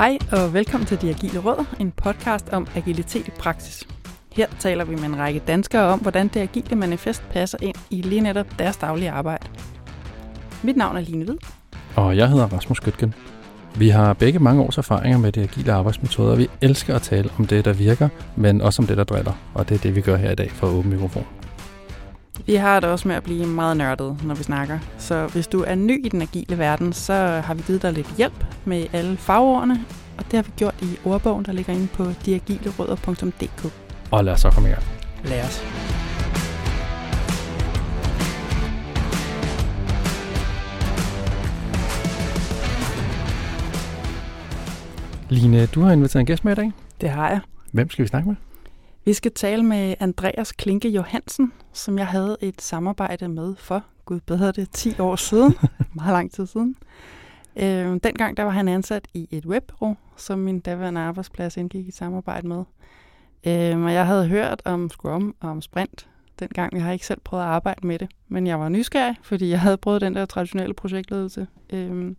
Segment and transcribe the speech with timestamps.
[0.00, 3.88] Hej og velkommen til De Agile Råd, en podcast om agilitet i praksis.
[4.32, 8.02] Her taler vi med en række danskere om, hvordan det agile manifest passer ind i
[8.02, 9.46] lige netop deres daglige arbejde.
[10.62, 11.36] Mit navn er Line Hvid.
[11.96, 13.14] Og jeg hedder Rasmus Gøtgen.
[13.76, 17.30] Vi har begge mange års erfaringer med de agile arbejdsmetoder, og vi elsker at tale
[17.38, 19.32] om det, der virker, men også om det, der driller.
[19.54, 21.26] Og det er det, vi gør her i dag for Åben Mikrofon.
[22.46, 24.78] Vi har det også med at blive meget nørdet, når vi snakker.
[24.98, 27.12] Så hvis du er ny i den agile verden, så
[27.44, 29.84] har vi givet dig lidt hjælp med alle fagordene,
[30.18, 33.72] og det har vi gjort i ordbogen, der ligger inde på diagilerødder.dk.
[34.10, 34.84] Og lad os så komme i gang.
[35.24, 35.64] Lad os.
[45.28, 46.72] Line, du har inviteret en gæst med i dag.
[47.00, 47.40] Det har jeg.
[47.72, 48.36] Hvem skal vi snakke med?
[49.04, 54.20] Vi skal tale med Andreas Klinke Johansen, som jeg havde et samarbejde med for, gud
[54.20, 55.54] bedre det, 10 år siden.
[55.94, 56.76] Meget lang tid siden.
[57.56, 61.90] Øh, dengang der var han ansat i et webbureau, som min daværende arbejdsplads indgik i
[61.90, 62.64] samarbejde med.
[63.46, 66.74] Øh, og jeg havde hørt om Scrum og om Sprint dengang.
[66.74, 69.60] Jeg har ikke selv prøvet at arbejde med det, men jeg var nysgerrig, fordi jeg
[69.60, 71.46] havde prøvet den der traditionelle projektledelse.
[71.72, 72.14] Øh,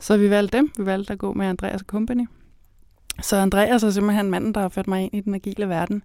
[0.00, 0.70] så vi valgte dem.
[0.78, 2.26] Vi valgte at gå med Andreas Company.
[3.22, 6.02] Så Andreas er simpelthen manden, der har ført mig ind i den agile verden.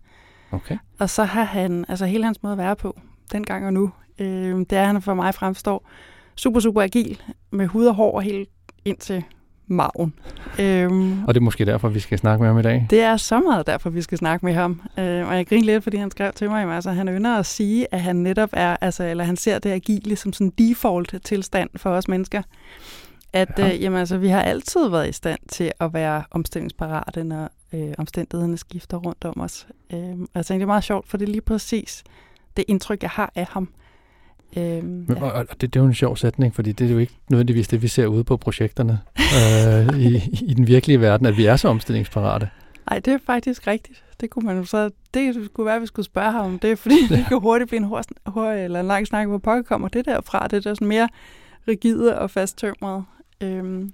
[0.52, 0.78] Okay.
[1.00, 3.00] Og så har han, altså hele hans måde at være på,
[3.31, 5.89] dengang og nu, øh, det er, at han for mig fremstår
[6.36, 8.50] super, super agil, med hud og hår helt
[8.86, 9.23] ind til
[9.67, 10.14] maven.
[10.59, 12.88] Øhm, Og det er måske derfor, vi skal snakke med ham i dag.
[12.89, 14.81] det er så meget derfor, vi skal snakke med ham.
[15.00, 17.88] Øh, og jeg griner lidt, fordi han skrev til mig, altså, han ynder at sige,
[17.92, 21.90] at han netop er, altså, eller han ser det agile som sådan default tilstand for
[21.90, 22.42] os mennesker.
[23.36, 23.73] At Ja.
[23.73, 27.94] øh, jamen, altså, vi har altid været i stand til at være omstillingsparate, når øh,
[27.97, 29.68] omstændighederne skifter rundt om os.
[29.94, 32.03] Øh, og jeg tænkte, det er meget sjovt, for det er lige præcis
[32.57, 33.69] det indtryk, jeg har af ham.
[34.57, 36.97] Øh, Men, og, og det, det er jo en sjov sætning, fordi det er jo
[36.97, 41.38] ikke nødvendigvis det, vi ser ude på projekterne øh, i, i den virkelige verden, at
[41.38, 42.50] vi er så omstillingsparate.
[42.90, 44.03] Nej, det er faktisk rigtigt.
[44.22, 47.07] Det kunne man så, det kunne være, at vi skulle spørge ham om det, fordi
[47.09, 50.06] det kan hurtigt blive en, hurtig, hurtig, eller en lang snak, hvor pokker kommer det
[50.06, 51.09] der fra, det der sådan mere
[51.67, 53.03] rigide og fasttømrede.
[53.41, 53.94] Øhm,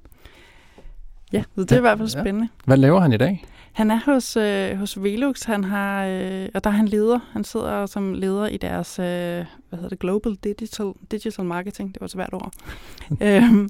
[1.33, 2.21] ja, så det er i hvert fald Ja.
[2.21, 2.49] spændende.
[2.65, 3.45] Hvad laver han i dag?
[3.71, 7.19] Han er hos, øh, hos Velux, han har, øh, og der er han leder.
[7.33, 12.01] Han sidder som leder i deres, øh, hvad hedder det, Global Digital, Digital Marketing, det
[12.01, 12.51] var et svært ord.
[13.21, 13.69] øhm,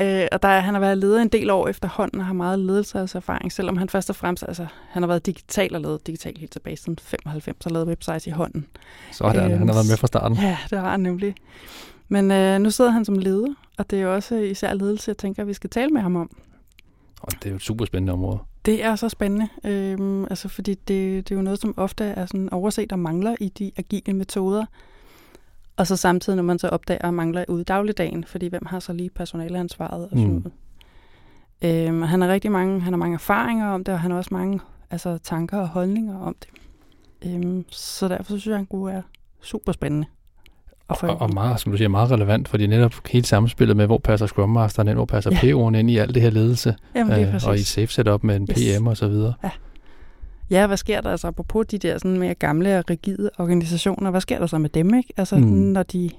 [0.00, 2.58] øh, og der, er- han har været leder en del år efterhånden og har meget
[2.58, 6.52] ledelseserfaring, selvom han først og fremmest, altså han har været digital og lavet digital helt
[6.52, 8.66] tilbage siden 95 og lavet websites i hånden.
[9.12, 10.36] Sådan, Øhm, han har været med fra starten.
[10.38, 11.34] Ja, det har han nemlig.
[12.08, 15.44] Men øh, nu sidder han som leder, og det er også især ledelse, jeg tænker,
[15.44, 16.36] vi skal tale med ham om.
[17.20, 18.38] Og det er jo et super spændende område.
[18.64, 22.26] Det er så spændende, øhm, altså fordi det, det er jo noget, som ofte er
[22.26, 24.64] sådan overset og mangler i de agile metoder.
[25.76, 28.80] Og så samtidig, når man så opdager og mangler ude i dagligdagen, fordi hvem har
[28.80, 30.50] så lige personaleansvaret og sådan Mm.
[31.62, 31.86] noget.
[31.88, 34.34] Øhm, han har rigtig mange, han har mange erfaringer om det, og han har også
[34.34, 36.48] mange altså, tanker og holdninger om det.
[37.34, 39.02] Øhm, så derfor så synes jeg, han kunne være
[39.40, 40.06] super spændende.
[40.90, 44.26] Og, og meget, som du siger, meget relevant, fordi netop hele samspillet med, hvor passer
[44.26, 45.38] Scrum Masteren ind, hvor passer Ja.
[45.38, 48.36] PO'en ind i alt det her ledelse, Jamen, det øh, og i safe setup med
[48.36, 48.78] en Yes.
[48.78, 49.34] PM og så videre.
[50.50, 54.10] Ja, hvad sker der altså apropos de der sådan mere gamle og rigide organisationer?
[54.10, 55.12] Hvad sker der så med dem, ikke?
[55.16, 55.42] Altså, mm.
[55.44, 56.10] når de,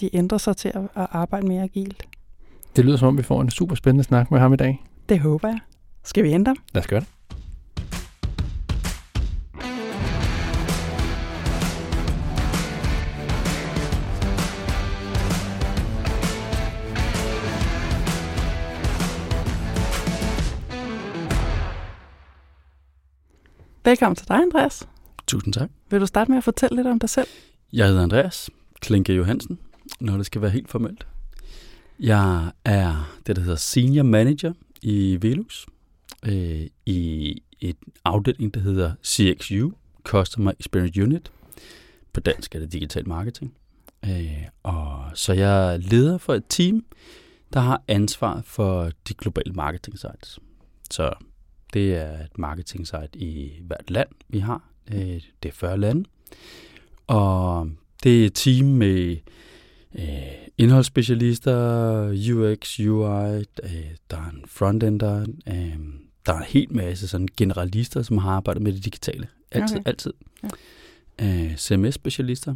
[0.00, 2.02] de ændrer sig til at, at arbejde mere agilt.
[2.76, 4.84] Det lyder som om, vi får en super spændende snak med ham i dag.
[5.08, 5.58] Det håber jeg.
[6.04, 6.56] Skal vi ændre?
[6.74, 7.08] Lad os gøre det.
[23.88, 24.88] Velkommen til dig, Andreas.
[25.26, 25.70] Tusind tak.
[25.90, 27.26] Vil du starte med at fortælle lidt om dig selv?
[27.72, 28.50] Jeg hedder Andreas
[28.80, 29.58] Klinke Johansen,
[30.00, 31.06] når det skal være helt formelt.
[32.00, 34.52] Jeg er det, der hedder Senior Manager
[34.82, 35.66] i Velux,
[36.26, 39.70] øh, i et afdeling, der hedder CXU,
[40.04, 41.32] Customer Experience Unit.
[42.12, 43.54] På dansk er det digital marketing.
[44.04, 46.84] Øh, og så jeg er leder for et team,
[47.52, 50.38] der har ansvar for de globale marketing sites.
[50.90, 51.12] Så
[51.74, 54.62] det er et marketing site i hvert land, vi har.
[54.94, 56.04] Øh, det er 40 lande.
[57.06, 57.70] Og
[58.02, 59.16] det er et team med
[59.98, 60.04] øh,
[60.58, 65.78] indholdsspecialister, UX, UI, øh, der er en frontender, øh,
[66.26, 69.28] der er en hel masse sådan generalister, som har arbejdet med det digitale.
[69.50, 69.88] Altid, okay.
[69.88, 70.12] altid.
[70.42, 70.48] Ja.
[71.22, 72.54] Øh, CMS-specialister.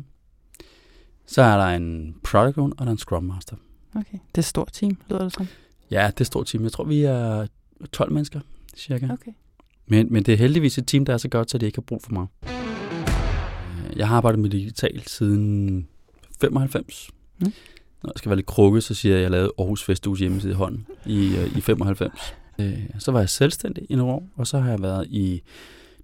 [1.26, 3.56] Så er der en product owner, og der er en scrum master.
[3.94, 4.12] Okay.
[4.12, 5.46] Det er et stort team, lyder det som.
[5.90, 6.62] Ja, det er et stort team.
[6.62, 7.46] Jeg tror, vi er
[7.92, 8.40] 12 mennesker,
[8.76, 9.08] cirka.
[9.12, 9.32] Okay.
[9.86, 11.82] Men, men det er heldigvis et team, der er så godt, så det ikke har
[11.82, 12.26] brug for mig.
[12.42, 15.86] Øh, Jeg har arbejdet med digitalt siden
[16.40, 17.10] 95.
[17.40, 17.52] Mm.
[18.02, 20.52] Når jeg skal være lidt krukket, så siger jeg, at jeg lavede Aarhus Festuges hjemmeside
[20.52, 22.34] i hånden i, øh, i 95.
[22.58, 25.42] Øh, så var jeg selvstændig i nogle år, og så har jeg været i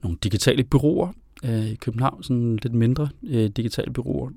[0.03, 1.13] nogle digitale byråer
[1.45, 3.09] i København, sådan lidt mindre
[3.57, 4.31] digitale byråer.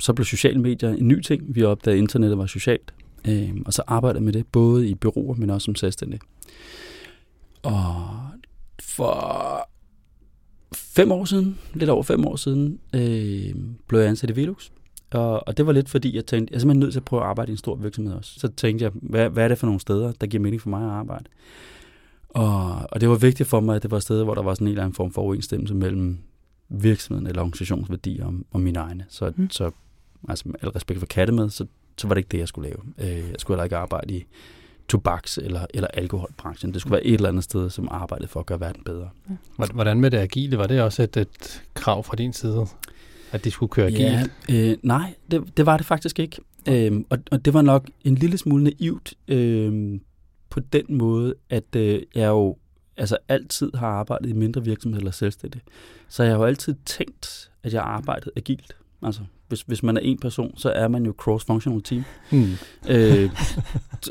[0.00, 1.54] Så blev sociale medier en ny ting.
[1.54, 2.94] Vi opdagede, at internettet var socialt.
[3.66, 6.20] Og så arbejdede med det, både i byråer, men også som selvstændig.
[7.62, 8.20] Og
[8.82, 9.68] for
[10.74, 13.54] fem år siden, lidt over fem år siden, øh,
[13.88, 14.70] blev jeg ansat i Velux.
[15.10, 17.22] Og, og det var lidt fordi, jeg tænkte, jeg er simpelthen nødt til at prøve
[17.22, 18.40] at arbejde i en stor virksomhed også.
[18.40, 20.82] Så tænkte jeg, hvad, hvad er det for nogle steder, der giver mening for mig
[20.82, 21.24] at arbejde?
[22.28, 24.66] Og, og det var vigtigt for mig, at det var steder, hvor der var sådan
[24.66, 26.18] en eller anden form for overensstemmelse mellem
[26.68, 29.04] virksomheden eller organisationsværdier og, og mine egne.
[29.08, 29.50] Så, mm.
[29.50, 29.70] så
[30.28, 31.66] altså med al respekt for katte med, så,
[31.98, 33.10] så var det ikke det, jeg skulle lave.
[33.10, 34.24] Øh, jeg skulle heller ikke arbejde i
[34.92, 36.72] tobaks- eller, eller alkoholbranchen.
[36.72, 39.08] Det skulle være et eller andet sted, som arbejdede for at gøre verden bedre.
[39.72, 40.58] Hvordan med det agile?
[40.58, 42.66] Var det også et, et krav fra din side,
[43.32, 44.30] at de skulle køre agilt?
[44.48, 46.36] Ja, øh, nej, det, det var det faktisk ikke.
[46.68, 50.00] Øhm, og, og det var nok en lille smule naivt øh,
[50.50, 52.56] på den måde, at øh, jeg jo
[52.96, 55.60] altså altid har arbejdet i mindre virksomheder eller selvstændig.
[56.08, 58.76] Så jeg har jo altid tænkt, at jeg arbejdede agilt.
[59.02, 62.04] Altså, hvis, hvis man er en person, så er man jo cross-functional team.
[62.30, 62.52] Hmm.
[62.88, 63.30] Øh,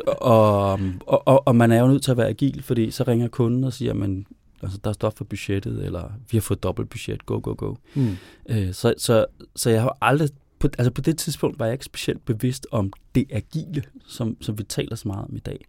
[0.07, 0.71] og,
[1.07, 3.63] og, og, og man er jo nødt til at være agil, fordi så ringer kunden
[3.63, 4.25] og siger, man,
[4.63, 7.75] altså, der er stof for budgettet, eller vi har fået dobbelt budget, go, go, go.
[7.93, 8.17] Hmm.
[8.49, 9.25] Øh, så, så,
[9.55, 12.93] så jeg har aldrig, på, altså på det tidspunkt var jeg ikke specielt bevidst om
[13.15, 15.65] det agile, som, som vi taler så meget om i dag.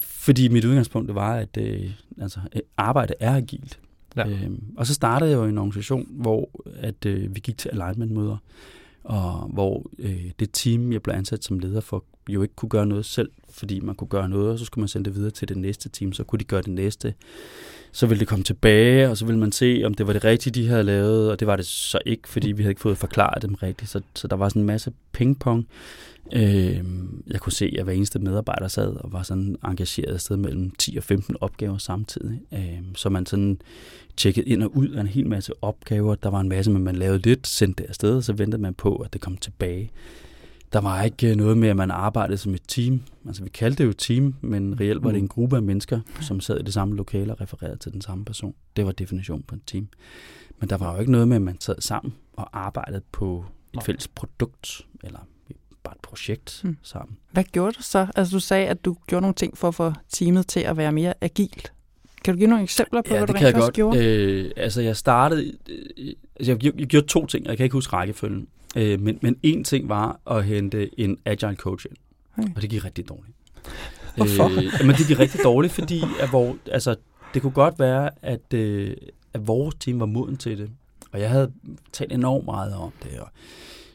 [0.00, 2.40] Fordi mit udgangspunkt var, at øh, altså,
[2.76, 3.78] arbejde er agilt.
[4.16, 4.28] Ja.
[4.28, 7.68] Øhm, og så startede jeg jo i en organisation, hvor at, øh, vi gik til
[7.68, 8.36] alignment-møder,
[9.04, 12.86] og hvor øh, det team, jeg blev ansat som leder for, jo ikke kunne gøre
[12.86, 15.48] noget selv, fordi man kunne gøre noget, og så skulle man sende det videre til
[15.48, 17.14] det næste team, så kunne de gøre det næste.
[17.92, 20.62] Så ville det komme tilbage, og så ville man se, om det var det rigtige,
[20.62, 23.42] de havde lavet, og det var det så ikke, fordi vi havde ikke fået forklaret
[23.42, 23.90] dem rigtigt.
[23.90, 25.66] Så, så der var sådan en masse pingpong.
[26.32, 26.84] Øh,
[27.26, 30.70] jeg kunne se, at hver eneste medarbejder sad og var sådan engageret et sted mellem
[30.70, 32.40] 10 og 15 opgaver samtidig.
[32.52, 33.60] Øh, så man sådan
[34.16, 36.14] tjekkede ind og ud af en hel masse opgaver.
[36.14, 38.74] Der var en masse, men man lavede lidt, sendte det afsted, og så ventede man
[38.74, 39.90] på, at det kom tilbage.
[40.72, 43.02] Der var ikke noget med, at man arbejdede som et team.
[43.26, 45.28] Altså, vi kaldte det jo team, men reelt var det en mm.
[45.28, 48.54] gruppe af mennesker, som sad i det samme lokale og refererede til den samme person.
[48.76, 49.88] Det var definition på et team.
[50.58, 53.44] Men der var jo ikke noget med, at man sad sammen og arbejdede på
[53.74, 55.18] et fælles produkt, eller
[55.82, 56.76] bare et projekt mm.
[56.82, 57.16] sammen.
[57.30, 58.06] Hvad gjorde du så?
[58.16, 60.92] Altså, du sagde, at du gjorde nogle ting for at få teamet til at være
[60.92, 61.72] mere agilt.
[62.24, 64.06] Kan du give nogle eksempler på, ja, hvad du rent faktisk gjorde?
[64.06, 65.52] Øh, altså, jeg startede...
[65.68, 68.48] Øh, altså, jeg, jeg gjorde to ting, og jeg kan ikke huske rækkefølgen.
[68.76, 71.96] Øh, men, men en ting var at hente en agile coach ind.
[72.38, 72.54] Okay.
[72.56, 73.36] Og det gik rigtig dårligt.
[74.16, 74.44] Hvorfor?
[74.44, 76.96] Øh, men det gik rigtig dårligt, fordi at hvor, altså,
[77.34, 78.96] det kunne godt være, at, øh,
[79.34, 80.70] at vores team var moden til det.
[81.12, 81.52] Og jeg havde
[81.92, 83.28] talt enormt meget om det, og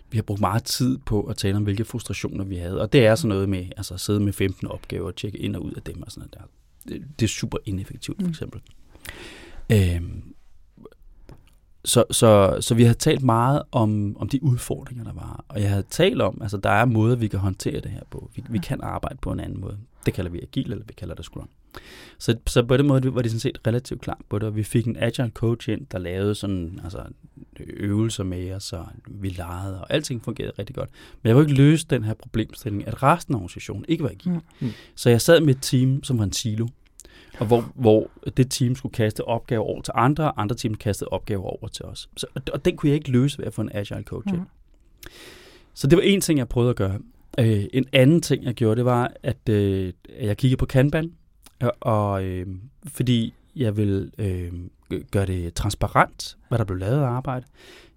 [0.09, 2.81] vi har brugt meget tid på at tale om, hvilke frustrationer vi havde.
[2.81, 5.55] Og det er sådan noget med altså, at sidde med 15 opgaver og tjekke ind
[5.55, 6.49] og ud af dem og sådan noget der.
[6.89, 8.29] Det, er super ineffektivt, for mm.
[8.29, 8.61] eksempel.
[9.69, 9.75] Mm.
[9.75, 10.35] Øhm,
[11.85, 15.45] så, så, så vi har talt meget om, om de udfordringer, der var.
[15.47, 18.29] Og jeg havde talt om, altså der er måder, vi kan håndtere det her på.
[18.35, 19.77] Vi, vi kan arbejde på en anden måde.
[20.05, 21.49] Det kalder vi agil, eller vi kalder det Scrum.
[22.17, 24.63] Så, så på den måde var det sådan set relativt klart på det, og vi
[24.63, 27.03] fik en agile coach ind, der lavede sådan, altså,
[27.59, 30.89] øvelser med os, og vi legede, og alting fungerede rigtig godt.
[31.23, 34.39] Men jeg kunne ikke løse den her problemstilling, at resten af organisationen ikke var agil.
[34.59, 34.69] Mm.
[34.95, 36.67] Så jeg sad med et team, som var en silo,
[37.39, 41.09] og hvor, hvor det team skulle kaste opgaver over til andre, og andre team kastede
[41.09, 42.09] opgaver over til os.
[42.17, 44.33] Så, og den kunne jeg ikke løse ved at få en agile coach.
[44.33, 44.41] Mm.
[45.73, 46.99] Så det var en ting, jeg prøvede at gøre.
[47.39, 51.13] Øh, en anden ting, jeg gjorde, det var, at øh, jeg kiggede på Kanban,
[51.79, 52.47] og øh,
[52.87, 54.51] fordi jeg vil øh,
[55.11, 57.45] gøre det transparent, hvad der blev lavet af arbejde.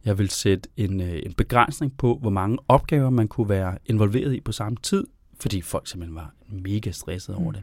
[0.05, 4.35] Jeg vil sætte en, øh, en begrænsning på, hvor mange opgaver man kunne være involveret
[4.35, 5.07] i på samme tid,
[5.41, 7.63] fordi folk simpelthen var mega stresset over det.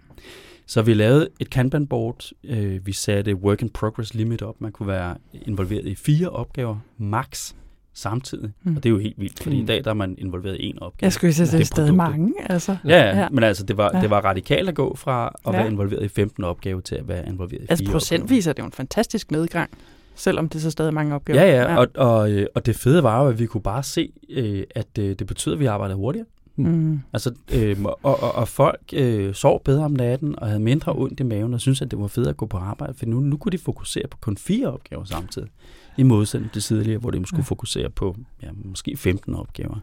[0.66, 2.32] Så vi lavede et Kanban-board.
[2.44, 4.62] Øh, vi satte work in progress limit op.
[4.62, 7.54] Man kunne være involveret i fire opgaver max
[7.94, 8.52] samtidig.
[8.64, 8.76] Mm.
[8.76, 9.64] Og det er jo helt vildt, fordi mm.
[9.64, 11.06] i dag der er man involveret i en opgave.
[11.06, 12.34] Jeg skulle sige, det er stadig mange.
[12.46, 12.78] Altså.
[12.86, 14.02] Ja, ja, men altså det var, ja.
[14.02, 15.58] det var radikalt at gå fra at ja.
[15.58, 18.66] være involveret i 15 opgaver til at være involveret i altså, procentvis er det jo
[18.66, 19.70] en fantastisk nedgang,
[20.16, 21.42] selvom det så stadig mange opgaver.
[21.42, 21.78] Ja, ja, ja.
[21.78, 24.96] Og, og, øh, og det fede var jo, at vi kunne bare se, øh, at
[24.96, 26.28] det betyder, at vi arbejder hurtigere.
[26.56, 27.00] Mm.
[27.14, 31.20] Altså, øh, og, og, og folk øh, sov bedre om natten og havde mindre ondt
[31.20, 33.38] i maven og syntes, at det var fedt at gå på arbejde, for nu, nu
[33.38, 35.50] kunne de fokusere på kun fire opgaver samtidig,
[35.98, 37.50] i modsætning til tidligere, hvor de skulle ja.
[37.50, 39.78] fokusere på ja, måske 15 opgaver.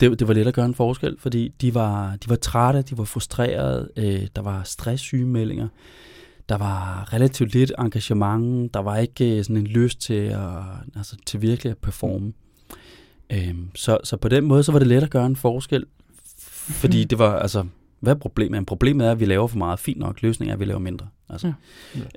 [0.00, 2.98] Det, det var lidt at gøre en forskel, fordi de var, de var trætte, de
[2.98, 5.68] var frustrerede, øh, der var stresssygemeldinger,
[6.48, 10.40] der var relativt lidt engagement, der var ikke øh, sådan en lyst til, at,
[10.96, 12.26] altså, til virkelig at performe.
[12.26, 12.34] Mm.
[13.32, 15.84] Øhm, så, så på den måde, så var det let at gøre en forskel,
[16.68, 17.08] fordi mm.
[17.08, 17.64] det var, altså,
[18.00, 18.66] Hvad er problemet?
[18.66, 19.78] Problemet er, at vi laver for meget.
[19.78, 20.22] Fint nok.
[20.22, 21.06] Løsningen er, at vi laver mindre.
[21.28, 21.52] Altså.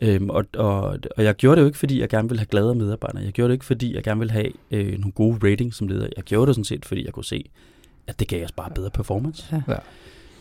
[0.01, 0.07] Ja.
[0.07, 2.75] Øhm, og, og, og jeg gjorde det jo ikke, fordi jeg gerne ville have glade
[2.75, 3.23] medarbejdere.
[3.23, 6.07] Jeg gjorde det ikke, fordi jeg gerne ville have øh, nogle gode ratings som leder.
[6.15, 7.49] Jeg gjorde det sådan set, fordi jeg kunne se,
[8.07, 9.45] at det gav os bare bedre performance.
[9.67, 9.73] Ja.
[9.73, 9.79] Ja.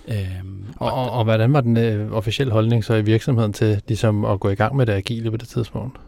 [0.09, 4.25] Øhm, Og, og, og hvordan var den øh, officielle holdning så i virksomheden til ligesom
[4.25, 5.99] at gå i gang med det agile på det tidspunkt?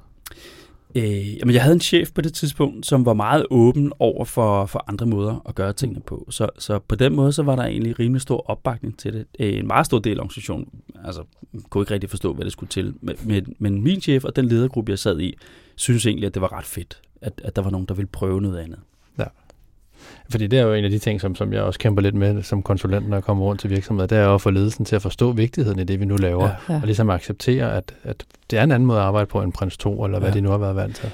[0.96, 4.66] Øh, jamen, jeg havde en chef på det tidspunkt, som var meget åben over for,
[4.66, 6.26] for andre måder at gøre tingene på.
[6.30, 9.26] Så, så på den måde, så var der egentlig rimelig stor opbakning til det.
[9.38, 10.68] Øh, en meget stor del af organisationen
[11.04, 11.22] altså,
[11.70, 12.94] kunne ikke rigtig forstå, hvad det skulle til.
[13.00, 15.36] Men, men, men min chef og den ledergruppe, jeg sad i,
[15.76, 18.40] synes egentlig, at det var ret fedt, at, at der var nogen, der ville prøve
[18.40, 18.78] noget andet.
[20.30, 22.42] Fordi det er jo en af de ting, som, som jeg også kæmper lidt med
[22.42, 24.96] som konsulent, når jeg kommer rundt til virksomheder, det er jo at få ledelsen til
[24.96, 26.74] at forstå vigtigheden i det, vi nu laver, ja.
[26.74, 29.76] Og ligesom acceptere, at, at det er en anden måde at arbejde på end Prins
[29.76, 30.34] 2, eller hvad Ja.
[30.34, 31.10] de nu har været vant til.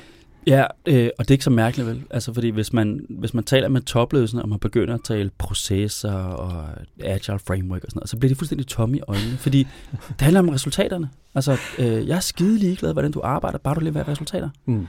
[0.47, 2.03] Ja, øh, og det er ikke så mærkeligt vel.
[2.11, 6.13] Altså fordi hvis man, hvis man taler med topledelsen, og man begynder at tale processer
[6.15, 6.65] og
[7.05, 9.59] agile framework og sådan noget, så bliver de fuldstændig tomme i øjnene, fordi
[10.09, 11.09] det handler om resultaterne.
[11.35, 14.49] Altså, øh, jeg er skide ligeglad, hvordan du arbejder, bare du leverer resultater.
[14.67, 14.87] Mm.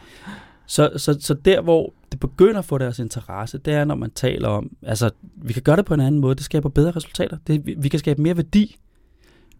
[0.72, 4.12] Så, så, så der, hvor det begynder at få deres interesse, det er, når man
[4.12, 7.38] taler om, altså, vi kan gøre det på en anden måde, det skaber bedre resultater,
[7.48, 8.76] det, vi, vi kan skabe mere værdi.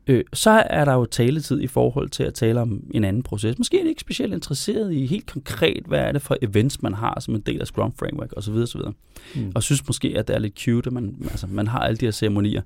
[0.08, 3.58] Øh, så er der jo taletid i forhold til at tale om en anden proces.
[3.58, 6.94] Måske er de ikke specielt interesseret i helt konkret, hvad er det for events, man
[6.94, 8.54] har som en del af Scrum Framework osv.
[8.54, 8.82] osv.
[9.36, 9.52] Mm.
[9.56, 12.06] Og synes måske, at det er lidt cute, at man, altså, man har alle de
[12.06, 12.62] her ceremonier.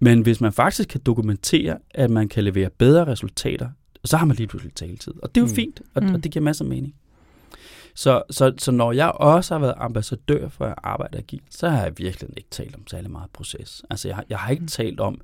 [0.00, 3.68] Men hvis man faktisk kan dokumentere, at man kan levere bedre resultater,
[4.04, 5.12] så har man lige pludselig taletid.
[5.22, 5.54] Og det er jo Mm.
[5.54, 6.08] fint, og, Mm.
[6.08, 6.14] mm.
[6.14, 6.94] og det giver masser af mening.
[7.94, 11.82] Så, så, så når jeg også har været ambassadør for at arbejde agilt, så har
[11.82, 13.82] jeg virkelig ikke talt om særlig meget proces.
[13.90, 15.20] Altså jeg, har- jeg har ikke talt om,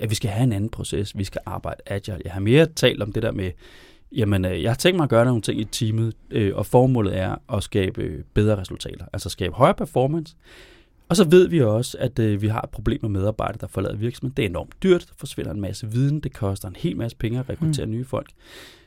[0.00, 2.18] at vi skal have en anden proces, vi skal arbejde agile.
[2.24, 3.50] Jeg har mere talt om det der med,
[4.12, 7.16] jamen øh, jeg har tænkt mig at gøre nogle ting i teamet, øh, og formålet
[7.18, 10.36] er at skabe øh, bedre resultater, altså skabe højere performance.
[11.08, 13.96] Og så ved vi også, at øh, vi har et problem med medarbejdere, der forlader
[13.96, 14.36] virksomheden.
[14.36, 17.38] Det er enormt dyrt, der forsvinder en masse viden, det koster en hel masse penge
[17.38, 17.92] at rekruttere mm.
[17.92, 18.30] nye folk.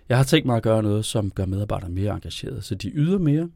[0.09, 3.17] Jeg har tænkt mig at gøre noget, som gør medarbejdere mere engagerede, så de yder
[3.17, 3.49] mere,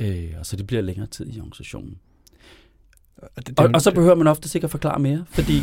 [0.00, 1.98] øh, og så de bliver længere tid i organisationen.
[3.36, 5.58] Det, det, Og, og så behøver man ofte sikkert forklare mere, fordi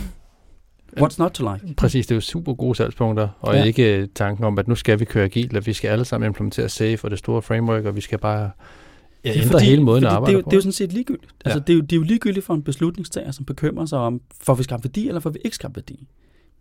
[0.99, 1.75] what's not to like?
[1.75, 3.63] Præcis, det er jo super gode salgspunkter, og ja.
[3.63, 6.27] Ikke øh, tanken om, at nu skal vi køre agilt, og vi skal alle sammen
[6.27, 9.65] implementere SAFe og det store framework, og vi skal bare ja, Det er ændre fordi-
[9.65, 10.49] hele måden at det, arbejde er jo, på.
[10.49, 11.31] det er jo sådan set ligegyldigt.
[11.45, 11.63] Altså, Ja.
[11.63, 14.53] det, er jo, det er jo ligegyldigt for en beslutningstager, som bekymrer sig om, får
[14.55, 16.07] vi skabt værdi, eller får vi ikke skabt værdi.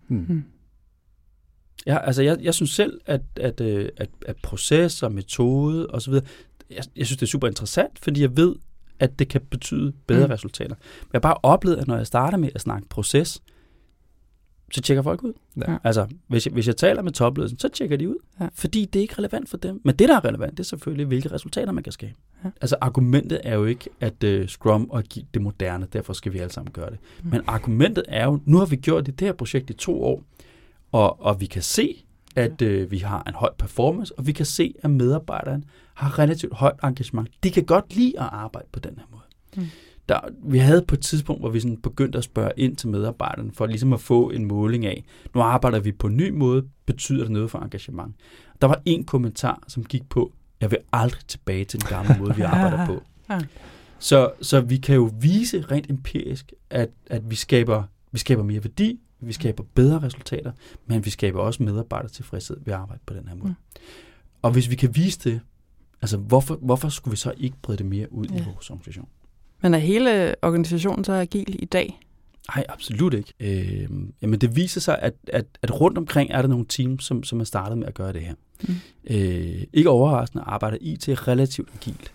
[0.09, 0.45] Mm.
[1.87, 6.03] Ja, altså jeg, jeg synes selv, at, at, øh, at, at proces og metode og
[6.03, 6.25] så videre,
[6.71, 8.55] jeg, jeg synes, det er super interessant, fordi jeg ved,
[8.99, 10.33] at det kan betyde bedre Mm.
[10.33, 10.75] resultater.
[11.01, 13.43] Men jeg har bare oplevet, at når jeg starter med at snakke proces,
[14.73, 15.33] så tjekker folk ud.
[15.69, 15.77] Ja.
[15.85, 18.17] Altså, hvis jeg, hvis jeg taler med topledelsen, så tjekker de ud.
[18.41, 18.49] Ja.
[18.55, 19.81] Fordi det er ikke relevant for dem.
[19.85, 22.15] Men det, der er relevant, det er selvfølgelig, hvilke resultater man kan skabe.
[22.45, 22.51] Ja.
[22.61, 26.33] Altså, argumentet er jo ikke, at uh, Scrum og Agile det er moderne, derfor skal
[26.33, 26.99] vi alle sammen gøre det.
[27.23, 27.31] Mm.
[27.31, 30.23] Men argumentet er jo, nu har vi gjort det, det her projekt i to år,
[30.95, 32.05] og, og vi kan se,
[32.37, 36.55] at øh, vi har en høj performance, og vi kan se, at medarbejderen har relativt
[36.55, 37.31] højt engagement.
[37.43, 39.23] De kan godt lide at arbejde på den her måde.
[39.57, 39.71] Mm.
[40.09, 43.51] Der, vi havde på et tidspunkt, hvor vi sådan begyndte at spørge ind til medarbejderne,
[43.55, 47.23] for ligesom at få en måling af, nu arbejder vi på en ny måde, betyder
[47.23, 48.15] det noget for engagement?
[48.61, 52.37] Der var en kommentar, som gik på, jeg vil aldrig tilbage til den gamle måde,
[52.37, 53.03] vi arbejder på.
[53.31, 53.41] Ja.
[53.99, 57.83] Så, så vi kan jo vise rent empirisk, at, at vi, skaber,
[58.13, 60.53] vi skaber mere værdi, vi skaber bedre resultater,
[60.87, 63.49] men vi skaber også medarbejdertilfredshed ved at arbejde på den her måde.
[63.49, 63.81] Mm.
[64.43, 65.41] Og hvis vi kan vise det,
[66.03, 68.35] altså hvorfor, hvorfor skulle vi så ikke brede det mere ud ja.
[68.35, 68.45] i Ja.
[68.45, 69.09] vores organisation?
[69.63, 72.01] Men er hele organisationen så agil i dag?
[72.55, 73.33] Nej, absolut ikke.
[73.41, 73.89] Øh,
[74.23, 77.41] jamen det viser sig, at, at, at rundt omkring er der nogle teams, som, som
[77.41, 78.35] er startet med at gøre det her.
[78.69, 78.75] Mm.
[79.11, 82.13] Øh, ikke overraskende arbejder IT relativt agilt.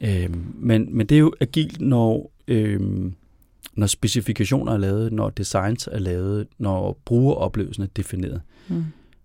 [0.00, 0.24] Ja.
[0.24, 3.12] Øh, men, men det er jo agilt, når, øh,
[3.74, 8.84] når specifikationer er lavet, når designs er lavet, når brugeroplevelsen er defineret, Mm.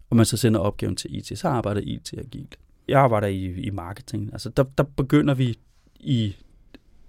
[0.09, 2.57] og man så sender opgaven til IT, så arbejder IT agilt.
[2.87, 4.29] Jeg arbejder i, i marketing.
[4.33, 5.57] Altså der, der begynder vi
[5.99, 6.35] i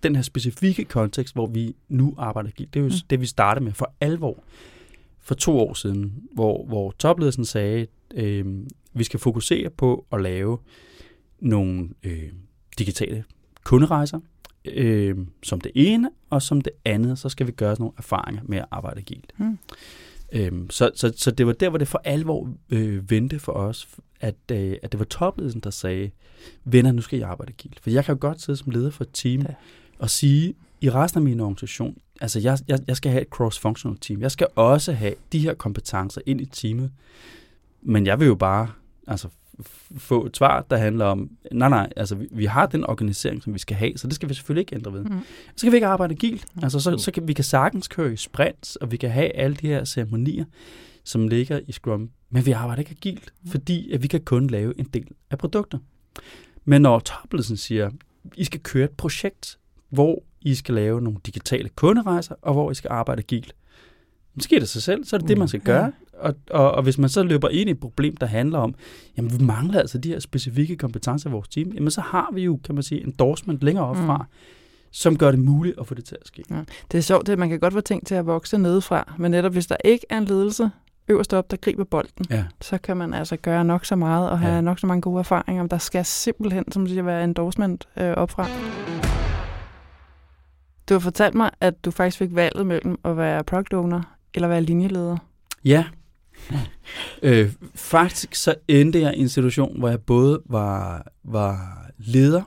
[0.02, 2.75] den her specifikke kontekst, hvor vi nu arbejder agilt.
[2.75, 3.07] Det er jo Mm.
[3.11, 4.42] det, vi startede med for alvor
[5.21, 8.47] for to år siden, hvor, hvor topledelsen sagde, øh,
[8.95, 10.59] vi skal fokusere på at lave
[11.40, 12.23] nogle øh,
[12.78, 13.25] digitale
[13.64, 14.21] kunderejser,
[14.75, 18.58] øh, som det ene, og som det andet, så skal vi gøre nogle erfaringer med
[18.58, 19.32] at arbejde agilt.
[19.37, 19.58] Mm.
[20.32, 23.88] Øhm, så, så, så det var der, hvor det for alvor øh, vendte for os,
[24.20, 26.10] at, øh, at det var topledelsen, der sagde,
[26.64, 27.80] venner, nu skal jeg arbejde agilt.
[27.80, 29.54] For jeg kan jo godt sidde som leder for et team Ja.
[29.98, 33.98] og sige, i resten af min organisation, altså jeg, jeg, jeg skal have et cross-functional
[34.00, 34.20] team.
[34.20, 36.90] Jeg skal også have de her kompetencer ind i teamet.
[37.82, 38.68] Men jeg vil jo bare
[39.06, 39.28] altså,
[39.97, 43.55] få et svar, der handler om, nej nej, altså vi, vi har den organisering, som
[43.55, 45.05] vi skal have, så det skal vi selvfølgelig ikke ændre ved.
[45.05, 45.21] Mm.
[45.57, 46.47] Så kan vi ikke arbejde agilt.
[46.62, 49.57] Altså, så, så kan vi kan sagtens køre i sprints, og vi kan have alle
[49.57, 50.45] de her ceremonier,
[51.05, 54.79] som ligger i Scrum, men vi arbejder ikke agilt, fordi at vi kan kun lave
[54.79, 55.79] en del af produkter.
[56.65, 57.91] Men når topledelsen siger,
[58.37, 62.75] I skal køre et projekt, hvor I skal lave nogle digitale kunderejser, og hvor I
[62.75, 63.55] skal arbejde agilt,
[64.38, 65.93] så sker det sig selv, så er det det, man skal gøre.
[66.20, 68.75] Og, og, og hvis man så løber ind i et problem, der handler om,
[69.16, 72.42] jamen vi mangler altså de her specifikke kompetencer i vores team, jamen så har vi
[72.44, 74.25] jo, kan man sige, endorsement længere op fra, Mm.
[74.90, 76.44] som gør det muligt at få det til at ske.
[76.92, 79.52] Det er sjovt, at man kan godt få ting til at vokse nedefra, men netop
[79.52, 80.70] hvis der ikke er en ledelse
[81.08, 82.44] øverst op, der griber bolden, Ja.
[82.60, 84.54] så kan man altså gøre nok så meget og have Ja.
[84.54, 84.60] ja.
[84.60, 85.66] nok så mange gode erfaringer.
[85.66, 88.46] Der skal simpelthen, som siger, være endorsement øh, opfra.
[90.88, 94.02] Du har fortalt mig, at du faktisk fik valget mellem at være product owner
[94.34, 95.16] eller være linjeleder.
[95.64, 95.84] Ja.
[97.23, 102.42] Øh, faktisk så endte jeg i en situation, hvor jeg både var, var leder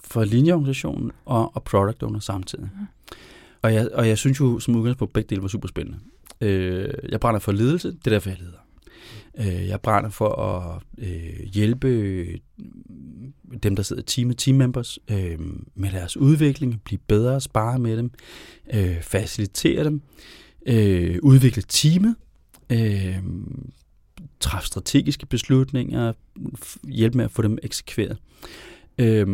[0.00, 2.70] for linjeorganisationen og, og product owner samtidig.
[3.62, 5.98] Og jeg, og jeg synes jo som udgangspunkt, begge dele var super spændende.
[6.40, 8.64] Øh, jeg brænder for ledelse, det er derfor, jeg leder.
[9.38, 12.26] Øh, jeg brænder for at øh, hjælpe
[13.62, 15.38] dem, der sidder i teamet, team members, øh,
[15.74, 18.10] med deres udvikling, blive bedre, spare med dem,
[18.74, 20.02] øh, facilitere dem,
[20.66, 22.16] øh, udvikle teamet,
[22.70, 23.22] øh,
[24.40, 26.12] træffe strategiske beslutninger,
[26.82, 28.18] hjælpe med at få dem eksekveret.
[28.98, 29.28] Øh,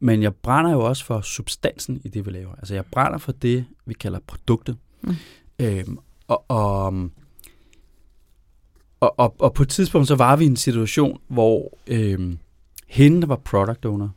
[0.00, 2.54] men jeg brænder jo også for substansen i det, vi laver.
[2.54, 4.76] Altså jeg brænder for det, vi kalder produktet.
[5.02, 5.14] Mm.
[5.58, 5.84] Øh,
[6.28, 6.86] og, og,
[9.00, 12.36] og, og, og på et tidspunkt, så var vi i en situation, hvor øh,
[12.86, 14.08] hende, der var product owner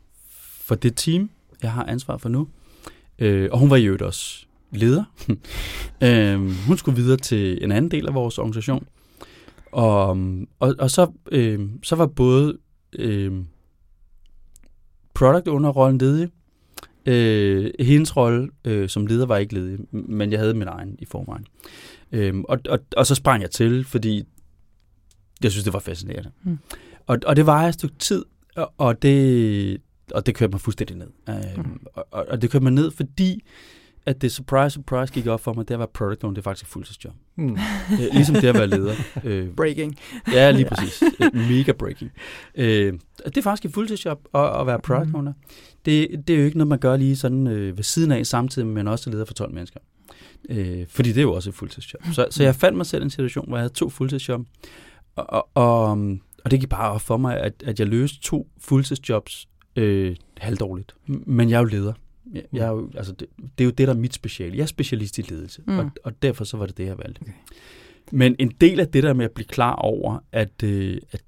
[0.61, 1.29] for det team,
[1.61, 2.47] jeg har ansvar for nu,
[3.19, 5.03] øh, og hun var i øvrigt også leder.
[6.03, 8.87] øh, hun skulle videre til en anden del af vores organisation.
[9.71, 10.09] Og,
[10.59, 12.57] og, og så, øh, så var både
[12.93, 13.33] øh,
[15.13, 16.29] product owner-rollen ledig.
[17.05, 21.05] Øh, hendes rolle øh, som leder var ikke ledig, men jeg havde min egen i
[21.05, 21.47] forvejen.
[22.11, 24.23] Øh, og, og, og så sprang jeg til, fordi
[25.43, 26.31] jeg synes, det var fascinerende.
[26.43, 26.57] Mm.
[27.07, 30.61] Og, og det var jeg et stykke tid, og, og det, og det kørte mig
[30.61, 31.07] fuldstændig ned.
[31.29, 31.79] Øh, Mm.
[31.93, 33.43] og, og, og det kørte mig ned, fordi
[34.05, 36.43] at det surprise, surprise gik op for mig, det at være product owner, det er
[36.43, 37.13] faktisk et fuldtidsjob.
[37.35, 37.51] Mm.
[37.53, 38.93] Øh, ligesom det at være leder.
[39.23, 39.95] Øh, Breaking.
[40.33, 41.03] ja, lige præcis.
[41.33, 42.11] Mega breaking.
[42.55, 42.93] Øh,
[43.25, 45.15] det er faktisk et fuldtidsjob at, at være product Mhm.
[45.15, 45.33] owner.
[45.85, 48.67] Det, det er jo ikke noget, man gør lige sådan øh, ved siden af, samtidig
[48.67, 49.79] med, at man også er leder for 12 mennesker.
[50.49, 52.01] Øh, fordi det er jo også et fuldtidsjob.
[52.13, 54.41] Så, så jeg fandt mig selv i en situation, hvor jeg havde to fuldtidsjob.
[55.15, 55.89] Og, og, og,
[56.45, 60.95] og det gik bare op for mig, at, at jeg løste to fuldtidsjobs øh, halvdårligt.
[61.07, 61.93] Men jeg er jo leder.
[62.33, 64.57] Jeg, jeg er jo, altså det, det er jo det, der er mit speciale.
[64.57, 65.79] Jeg er specialist i ledelse, mm.
[65.79, 67.21] Og, og derfor så var det det, jeg valgte.
[67.21, 67.31] Okay.
[68.11, 71.21] Men en del af det der med at blive klar over, at, øh, at,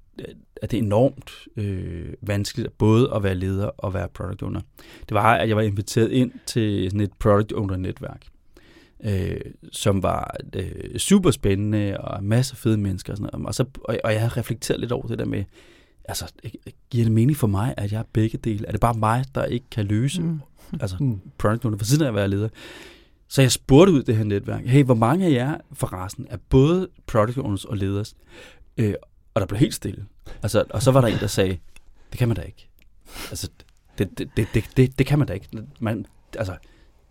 [0.62, 4.60] at det er enormt øh, vanskeligt både at være leder og være product owner,
[5.08, 8.26] det var, at jeg var inviteret ind til sådan et product owner-netværk,
[9.04, 9.40] øh,
[9.72, 13.46] som var øh, super spændende og masser af fede mennesker og sådan noget.
[13.46, 15.44] Og, så, og, og jeg havde reflekteret lidt over det der med,
[16.04, 16.32] altså,
[16.90, 18.66] giver det mening for mig, at jeg er begge dele?
[18.66, 20.40] Er det bare mig, der ikke kan løse Mm.
[20.80, 21.20] Altså Mm.
[21.38, 22.48] product owner, for siden af at være leder.
[23.28, 26.88] Så jeg spurgte ud det her netværk, hey, hvor mange af jer forresten er både
[27.06, 28.16] product owners og leders?
[28.76, 28.94] Øh,
[29.34, 30.04] og der blev helt stille.
[30.42, 31.58] Altså, og så var der en, der sagde,
[32.10, 32.68] det kan man da ikke.
[33.30, 33.50] Altså,
[33.98, 35.48] det, det, det, det, det, det kan man da ikke.
[35.80, 36.06] Man,
[36.38, 36.56] altså,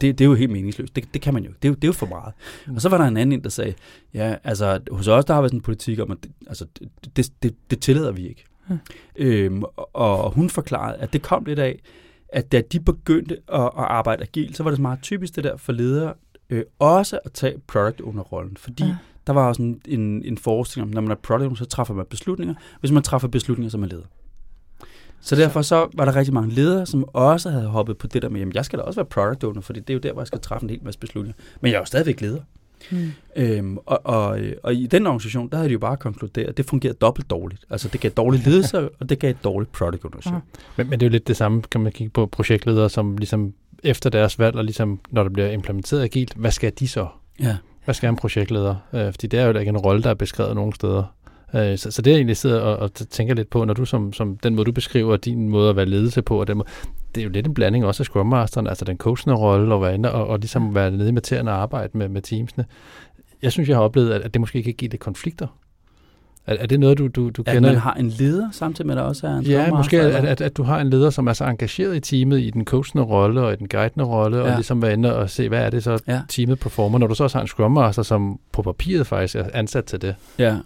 [0.01, 0.95] det, det er jo helt meningsløst.
[0.95, 1.51] Det, det kan man jo.
[1.61, 2.33] Det er jo, det er jo for meget.
[2.75, 3.73] Og så var der en anden, der sagde,
[4.13, 6.89] ja, altså, hos os, der har vi sådan en politik om, at det, altså, det,
[7.15, 8.43] det, det, det tillader vi ikke.
[8.69, 8.77] Ja.
[9.15, 11.79] Øhm, og, og hun forklarede, at det kom lidt af,
[12.29, 15.57] at da de begyndte at, at arbejde agilt, så var det meget typisk det der
[15.57, 16.13] for ledere
[16.49, 18.57] øh, også at tage product owner-rollen.
[18.57, 18.89] Fordi Ja.
[18.89, 18.97] ja.
[19.27, 21.93] der var også en, en, en forestilling om, når man er product owner, så træffer
[21.93, 22.55] man beslutninger.
[22.79, 24.03] Hvis man træffer beslutninger, så er man leder.
[25.21, 28.29] Så derfor så var der rigtig mange ledere, som også havde hoppet på det der
[28.29, 30.21] med, jamen jeg skal da også være product owner, fordi det er jo der, hvor
[30.21, 31.41] jeg skal træffe en hel masse beslutninger.
[31.61, 32.41] Men jeg er jo stadigvæk leder.
[32.91, 33.11] Mm.
[33.35, 36.65] Øhm, og, og, og i den organisation, der havde de jo bare konkluderet, at det
[36.65, 37.65] fungerede dobbelt dårligt.
[37.69, 40.31] Altså det gav dårlig ledelse, og det gav et dårligt product ownership.
[40.31, 40.41] Aha.
[40.77, 43.53] Men, men det er jo lidt det samme, kan man kigge på projektledere, som ligesom
[43.83, 47.07] efter deres valg, og ligesom når der bliver implementeret agilt, hvad skal de så?
[47.39, 47.57] Ja.
[47.85, 48.75] Hvad skal en projektleder?
[48.93, 51.03] Øh, fordi det er jo ikke en rolle, der er beskrevet nogen steder.
[51.55, 53.85] Øh, så, så det er jeg egentlig sidder og, og tænker lidt på, når du
[53.85, 56.69] som, som den måde, du beskriver din måde at være ledelse på, og den måde,
[57.15, 59.81] det er jo lidt en blanding også af Scrum Masteren, altså den coachende rolle, og
[59.81, 62.65] være inde og, og ligesom være nede i materien og arbejde med, med teamsene.
[63.41, 65.47] Jeg synes, jeg har oplevet, at, at det måske kan give lidt konflikter.
[66.47, 67.69] Er, er det noget, du, du, du At kender?
[67.69, 70.41] man har en leder, samtidig med, at der også er en Ja, måske at, at,
[70.41, 73.41] at du har en leder, som er så engageret i teamet, i den coachende rolle
[73.41, 74.43] og i den guidende rolle, ja.
[74.43, 76.21] og ligesom være inde og se, hvad er det så, Ja.
[76.29, 79.43] teamet performer, når du så også har en Scrum Master, som på papiret faktisk er
[79.53, 80.15] ansat til det.
[80.39, 80.57] Ja.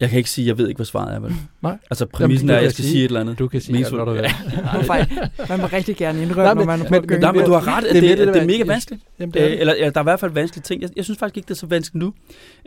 [0.00, 1.32] Jeg kan ikke sige, jeg ved ikke, hvad svaret er, vel?
[1.62, 1.78] Nej.
[1.90, 3.38] Altså præmissen Jamen, er, at jeg skal sige- sige et eller andet.
[3.38, 4.22] Du kan sige alt, hvad du vil.
[5.48, 7.76] Man må rigtig gerne indrømme, når men- man men- får men- Nej, men du har
[7.76, 9.02] ret, at Det er det, det, det, er mega er- vanskeligt.
[9.20, 9.60] Jamen, det er Øh, det.
[9.60, 10.82] eller, eller der er i hvert fald vanskelige ting.
[10.82, 12.14] Jeg, jeg synes faktisk ikke, det er så vanskeligt nu.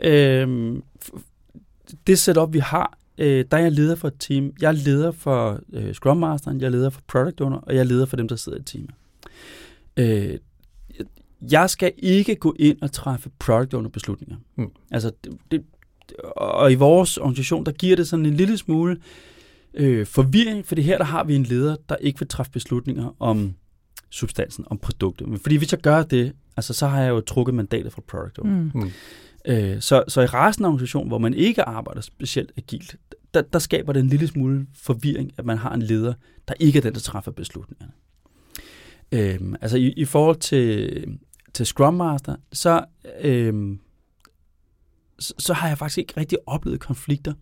[0.04, 0.76] Øh,
[2.06, 4.52] det setup, vi har, øh, der er jeg leder for et team.
[4.60, 7.80] Jeg er leder for øh, Scrum Masteren, jeg er leder for Product Owner, og jeg
[7.80, 8.90] er leder for dem, der sidder i teamet.
[9.96, 10.38] Øh,
[11.52, 14.36] jeg skal ikke gå ind og træffe Product Owner beslutninger.
[14.56, 14.70] Mm.
[14.90, 15.62] Altså, det, det,
[16.36, 18.96] og i vores organisation, der giver det sådan en lille smule
[19.74, 23.54] øh, forvirring, fordi her der har vi en leder, der ikke vil træffe beslutninger om
[24.10, 25.28] substansen, om produktet.
[25.28, 28.38] Men fordi hvis jeg gør det, altså, så har jeg jo trukket mandatet fra Product
[28.38, 28.62] Owner.
[28.62, 28.70] Mm.
[28.74, 28.90] Mm.
[29.46, 32.96] Øh, så, så i resten af organisationen, hvor man ikke arbejder specielt agilt,
[33.34, 36.14] der, der skaber det en lille smule forvirring, at man har en leder,
[36.48, 37.92] der ikke er den, der træffer beslutningerne.
[39.12, 41.18] Øh, altså i, i forhold til,
[41.54, 42.84] til Scrum Master, så,
[43.20, 43.76] øh,
[45.18, 47.32] så, så har jeg faktisk ikke rigtig oplevet konflikter.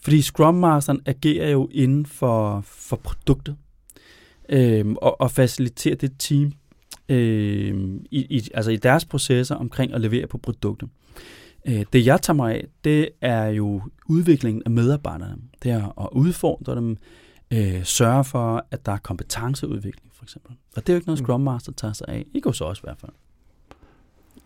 [0.00, 3.56] Fordi Scrum Masteren agerer jo inden for, for produktet
[4.48, 6.52] øh, og, og faciliterer det team
[7.08, 10.88] øh, i, i, altså i deres processer omkring at levere på produktet.
[11.66, 15.36] Øh, det jeg tager mig af, det er jo udviklingen af medarbejderne.
[15.62, 16.96] Det er at udfordre dem,
[17.50, 20.52] øh, sørge for, at der er kompetenceudvikling for eksempel.
[20.76, 21.24] Og det er jo ikke noget Mm.
[21.24, 22.26] Scrum Master tager sig af.
[22.34, 23.12] Ikke hos os i hvert fald.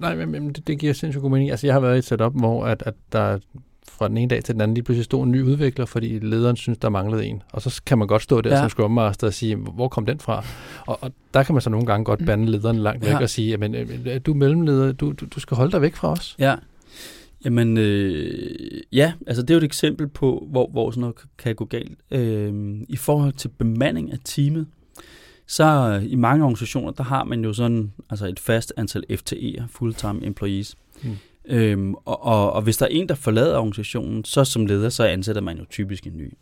[0.00, 1.50] Nej, men, men det, det giver sindssygt god mening.
[1.50, 3.38] Altså, jeg har været i et setup, hvor at, at der
[3.88, 6.56] fra den ene dag til den anden lige pludselig stod en ny udvikler, fordi lederen
[6.56, 7.42] synes, der manglede en.
[7.52, 8.60] Og så kan man godt stå der Ja.
[8.60, 10.44] som Scrum Master og sige, hvor kom den fra?
[10.86, 13.18] Og, og der kan man så nogle gange godt bande lederen langt væk Ja.
[13.22, 16.12] og sige, jamen, øh, du er mellemleder, du, du, du skal holde dig væk fra
[16.12, 16.36] os.
[16.38, 16.54] Ja.
[17.44, 21.28] Jamen, øh, ja, altså det er jo et eksempel på, hvor, hvor sådan noget kan-
[21.38, 21.98] kan gå galt.
[22.10, 24.66] Øh, I forhold til bemanding af teamet,
[25.48, 29.62] så øh, i mange organisationer, der har man jo sådan altså et fast antal FTE'er,
[29.68, 30.76] full-time employees.
[31.02, 31.10] Mm.
[31.44, 35.04] Øhm, og, og, og hvis der er en, der forlader organisationen, så som leder, så
[35.04, 36.34] ansætter man jo typisk en ny.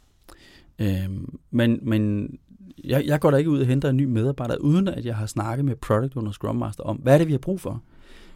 [0.79, 2.31] Øhm, men men
[2.85, 5.27] jeg, jeg går da ikke ud og henter en ny medarbejder, uden at jeg har
[5.27, 7.83] snakket med Product Owner Scrum Master om, hvad er det, vi har brug for?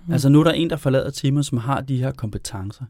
[0.06, 0.12] Mm.
[0.12, 2.84] Altså nu er der en, der forlader teamet, som har de her kompetencer.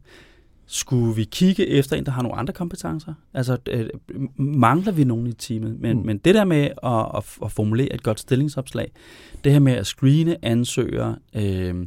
[0.73, 3.15] Skulle vi kigge efter en, der har nogle andre kompetencer?
[3.35, 3.89] Altså øh,
[4.37, 5.81] mangler vi nogen i teamet?
[5.81, 6.07] Men, mm.
[6.07, 8.93] Men det der med at, at, at formulere et godt stillingsopslag,
[9.45, 11.87] det her med at screene ansøgere, øh,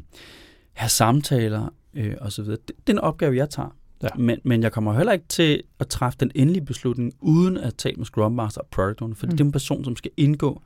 [0.73, 3.75] have samtaler øh, osv., det, det er en opgave, jeg tager.
[4.03, 4.07] Ja.
[4.17, 7.95] Men, men jeg kommer heller ikke til at træffe den endelige beslutning, uden at tale
[7.95, 9.29] med Scrum Master og Product Owner, for mm.
[9.31, 9.37] Mm.
[9.37, 10.61] det er en person, som skal indgå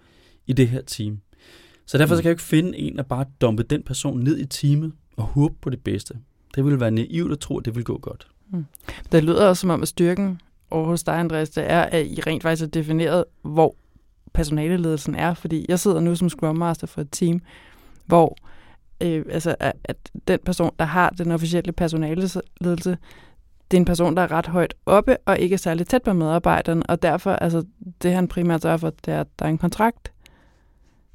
[0.48, 1.20] i det her team.
[1.86, 2.18] Så derfor Mm.
[2.18, 4.92] så kan jeg jo ikke finde en, der bare dumpe den person ned i teamet
[5.18, 6.14] og håbe på det bedste.
[6.58, 8.28] Det ville være naivt at tro, at det vil gå godt.
[8.50, 8.66] Mm.
[9.12, 10.42] Det lyder også som om, at styrken
[10.72, 13.76] over hos dig, Andreas, det er, at I rent faktisk har defineret, hvor
[14.34, 15.34] personaleledelsen er.
[15.34, 17.42] Fordi jeg sidder nu som Scrum Master for et team,
[18.06, 18.38] hvor
[19.04, 22.98] øh, altså, at, at den person, der har den officielle personaleledelse,
[23.72, 26.14] det er en person, der er ret højt oppe og ikke er særlig tæt på
[26.14, 27.64] medarbejderen, og derfor, altså,
[28.02, 30.12] det han primært sørger for, det er, at der er en kontrakt.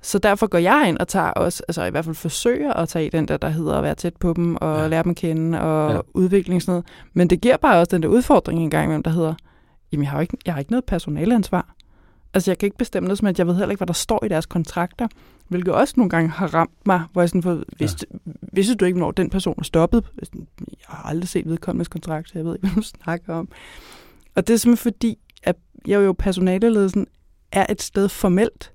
[0.02, 3.10] Så derfor går jeg ind og tager også, altså i hvert fald forsøger at tage
[3.10, 4.86] den der, der hedder at være tæt på dem og Ja.
[4.88, 6.00] lære dem at kende og Ja.
[6.14, 6.84] udvikling sådan noget.
[7.12, 9.34] Men det giver bare også den der udfordring en gang imellem, der hedder,
[9.92, 11.74] jamen jeg har ikke, jeg har ikke noget personaleansvar.
[12.34, 14.24] Altså jeg kan ikke bestemme noget, som at jeg ved heller ikke, hvad der står
[14.24, 15.08] i deres kontrakter,
[15.48, 18.32] hvilket også nogle gange har ramt mig, hvor jeg sådan får, vidste, ja.
[18.52, 20.04] vidste du ikke, når den person er stoppet?
[20.20, 20.40] Jeg
[20.88, 23.48] har aldrig set vedkommendes kontrakt, så jeg ved ikke, hvad du snakker om.
[24.36, 27.06] Og det er simpelthen fordi, at jeg jo personaleledelsen
[27.52, 28.71] er et sted formelt,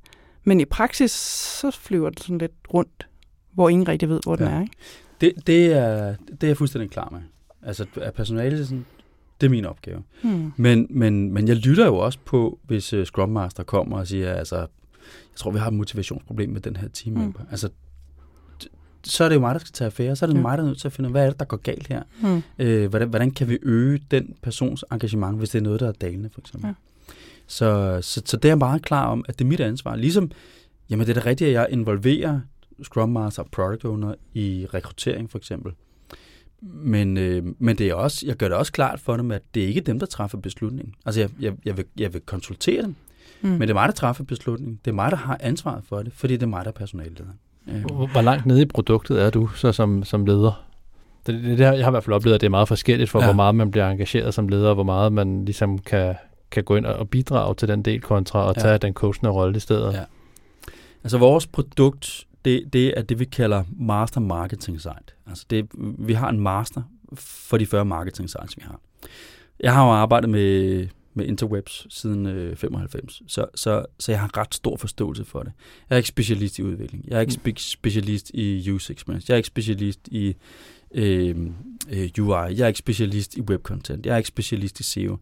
[0.47, 3.07] men i praksis, så flyver det sådan lidt rundt,
[3.53, 4.45] hvor ingen rigtig ved, hvor ja.
[4.45, 4.61] den er.
[4.61, 4.73] Ikke?
[5.21, 7.19] Det, det, er, det er jeg fuldstændig klar med.
[7.61, 8.85] Altså, at personalet, sådan,
[9.41, 10.03] det er min opgave.
[10.23, 10.53] Hmm.
[10.57, 14.33] Men, men, men jeg lytter jo også på, hvis uh, Scrum Master kommer og siger,
[14.33, 14.67] altså, jeg
[15.35, 17.39] tror, vi har et motivationsproblem med den her teammember.
[17.39, 17.47] Mm.
[17.51, 17.69] Altså,
[19.03, 20.15] så er det jo mig, der skal tage affære.
[20.15, 20.41] Så er det Ja.
[20.41, 21.87] mig, der er nødt til at finde ud af, hvad er det, der går galt
[21.87, 22.03] her?
[22.21, 22.41] Hmm.
[22.59, 25.91] Øh, hvordan, hvordan kan vi øge den persons engagement, hvis det er noget, der er
[25.91, 26.67] dalende, for eksempel?
[26.67, 26.73] Ja.
[27.47, 29.95] Så, så, så det er jeg meget klar om, at det er mit ansvar.
[29.95, 30.31] Ligesom,
[30.89, 32.39] jamen det er da rigtigt, at jeg involverer
[32.83, 35.73] Scrum Master og Product Owner i rekruttering, for eksempel.
[36.61, 39.63] Men, øh, men det er også, jeg gør det også klart for dem, at det
[39.63, 40.93] er ikke dem, der træffer beslutningen.
[41.05, 42.95] Altså, jeg, jeg, jeg, vil, jeg vil konsultere dem,
[43.41, 43.51] Hmm.
[43.51, 44.79] men det er mig, der træffer beslutningen.
[44.85, 47.29] Det er mig, der har ansvaret for det, fordi det er mig, der er personaleleder.
[47.67, 50.65] Øh, Hvor, langt nede i produktet er du så som, som leder?
[51.27, 53.19] Det, det, det, jeg har i hvert fald oplevet, at det er meget forskelligt for,
[53.19, 53.25] ja.
[53.25, 56.15] hvor meget man bliver engageret som leder, og hvor meget man ligesom kan,
[56.51, 58.61] kan gå ind og, bidrage til den del kontra og Ja.
[58.61, 59.93] tage den coachende rolle i stedet.
[59.93, 60.03] Ja.
[61.03, 65.13] Altså vores produkt, det, det er det, vi kalder Master Marketing Site.
[65.27, 65.65] Altså det,
[65.99, 66.81] vi har en master
[67.15, 68.79] for de 40 marketing sites, vi har.
[69.59, 74.37] Jeg har jo arbejdet med, med interwebs siden øh, 95, så, så, så jeg har
[74.37, 75.51] ret stor forståelse for det.
[75.89, 77.05] Jeg er ikke specialist i udvikling.
[77.07, 79.25] Jeg er ikke spe- specialist i user experience.
[79.29, 80.35] Jeg er ikke specialist i
[80.91, 81.53] Øhm,
[81.89, 82.57] øh, øh, UI.
[82.57, 84.05] Jeg er ikke specialist i webcontent.
[84.05, 85.17] Jeg er ikke specialist i SEO.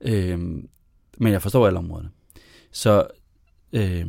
[0.00, 0.38] Øh,
[1.18, 2.10] men jeg forstår alle områderne.
[2.72, 3.06] Så,
[3.72, 4.06] øh,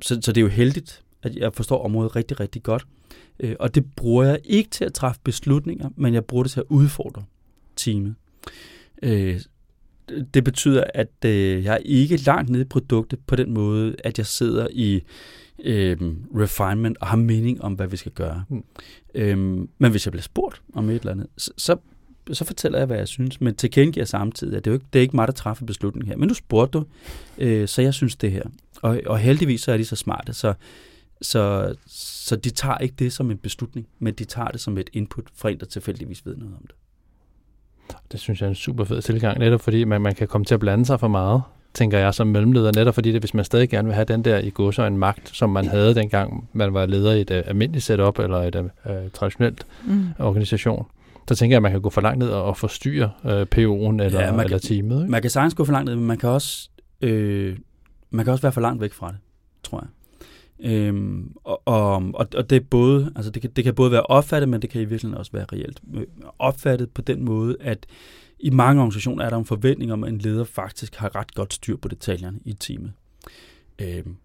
[0.00, 2.86] så, så det er jo heldigt, at jeg forstår området rigtig, rigtig godt.
[3.40, 6.60] Øh, og det bruger jeg ikke til at træffe beslutninger, men jeg bruger det til
[6.60, 7.24] at udfordre
[7.76, 8.14] teamet.
[9.02, 9.40] Øh,
[10.34, 14.18] det betyder, at øh, jeg er ikke langt nede i produktet på den måde, at
[14.18, 15.02] jeg sidder i
[15.64, 15.96] øh,
[16.34, 18.44] refinement og har mening om, hvad vi skal gøre.
[18.48, 18.64] Mm.
[19.14, 19.38] Øh,
[19.78, 21.76] men hvis jeg bliver spurgt om et eller andet, så, så,
[22.32, 24.98] så fortæller jeg, hvad jeg synes, men tilkendegiver samtidig, at det er, jo ikke, det
[24.98, 26.16] er ikke mig, der træffer beslutningen her.
[26.16, 26.84] Men nu spurgte du,
[27.38, 28.42] øh, så jeg synes det her.
[28.82, 30.54] Og, og heldigvis så er de så smarte, så,
[31.22, 34.90] så, så de tager ikke det som en beslutning, men de tager det som et
[34.92, 36.74] input fra en, der tilfældigvis ved noget om det.
[38.12, 40.54] Det synes jeg er en super fed tilgang, netop fordi man, man kan komme til
[40.54, 41.42] at blande sig for meget,
[41.76, 44.38] tænker jeg som mellemleder, netop fordi det, hvis man stadig gerne vil have den der
[44.38, 47.84] i gods en magt, som man havde dengang man var leder i et uh, almindeligt
[47.84, 50.08] setup eller et uh, traditionelt mm.
[50.18, 50.86] organisation,
[51.28, 54.20] så tænker jeg, at man kan gå for langt ned og forstyrre uh, PO'en eller,
[54.20, 55.00] ja, eller teamet.
[55.00, 55.10] Ikke?
[55.10, 56.68] Man kan sagtens gå for langt ned, men man kan også,
[57.00, 57.56] øh,
[58.10, 59.18] man kan også være for langt væk fra det,
[59.62, 59.88] tror jeg.
[60.60, 64.48] Øhm, og, og, og det er både, altså det kan, det kan både være opfattet,
[64.48, 65.80] men det kan i virkeligheden også være reelt.
[66.38, 67.86] Opfattet på den måde, at
[68.38, 71.54] i mange organisationer er der en forventning om, at en leder faktisk har ret godt
[71.54, 72.92] styr på detaljerne i teamet.
[73.78, 74.16] Øhm,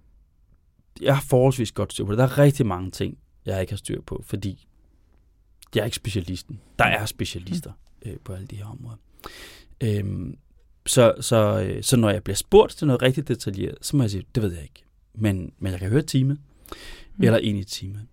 [1.02, 2.18] jeg har forholdsvis godt styr på det.
[2.18, 4.68] Der er rigtig mange ting, jeg ikke har styr på, fordi
[5.76, 6.60] jeg er ikke specialisten.
[6.80, 7.72] Der er specialister
[8.06, 8.98] øh, på alle de her områder.
[9.84, 10.38] Øhm,
[10.86, 14.12] så, så, øh, så når jeg bliver spurgt til noget rigtig detaljeret, så må jeg
[14.12, 16.38] sige, det ved jeg ikke men, men jeg kan høre teamet,
[17.16, 17.24] mm.
[17.24, 18.08] eller ind i teamet.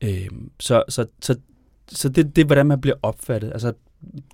[0.00, 1.36] Øhm, så så, så,
[1.88, 3.52] så det, det er, hvordan man bliver opfattet.
[3.52, 3.72] Altså,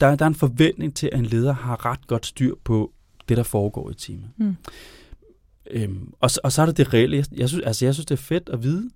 [0.00, 2.92] der, der er en forventning til, at en leder har ret godt styr på
[3.28, 4.30] det, der foregår i teamet.
[4.36, 4.56] Mm.
[5.70, 7.16] Øhm, og, og så er det det reelle.
[7.16, 8.90] Jeg, jeg, synes, altså, jeg synes, det er fedt at vide,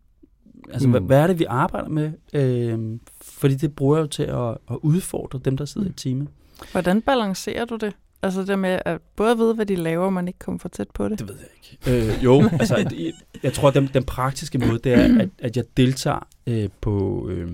[0.71, 0.91] altså, mm.
[0.91, 2.13] hvad, hvad er det, vi arbejder med?
[2.33, 5.93] Øhm, fordi det bruger jeg jo til at, at udfordre dem, der sidder mm.
[5.93, 6.29] i teamet.
[6.73, 7.97] Hvordan balancerer du det?
[8.23, 11.09] Altså det med at både vide, hvad de laver, men ikke komme for tæt på
[11.09, 11.19] det?
[11.19, 12.17] Det ved jeg ikke.
[12.17, 15.57] Øh, jo, altså jeg, jeg tror, at den, den praktiske måde, det er, at, at
[15.57, 17.51] jeg deltager øh, på, øh,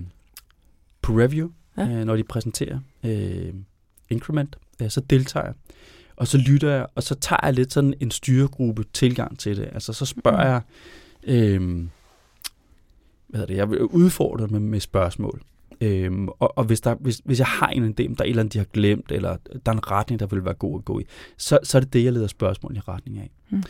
[1.02, 1.88] på review, ja.
[1.88, 3.54] øh, når de præsenterer øh,
[4.08, 4.56] increment.
[4.80, 5.54] Ja, så deltager jeg.
[6.16, 9.68] Og så lytter jeg, og så tager jeg lidt sådan en styregruppe tilgang til det.
[9.72, 10.50] Altså så spørger mm.
[10.50, 10.62] jeg,
[11.36, 11.88] øh,
[13.28, 15.42] hvad hedder det, jeg vil udfordre med, med spørgsmål.
[15.80, 18.40] Øhm, og og hvis, der, hvis, hvis jeg har en idé, der er et eller
[18.40, 21.00] andet, de har glemt, eller der er en retning, der vil være god at gå
[21.00, 21.04] i,
[21.36, 23.30] så, så er det det, jeg leder spørgsmål i retning af.
[23.50, 23.62] Mm.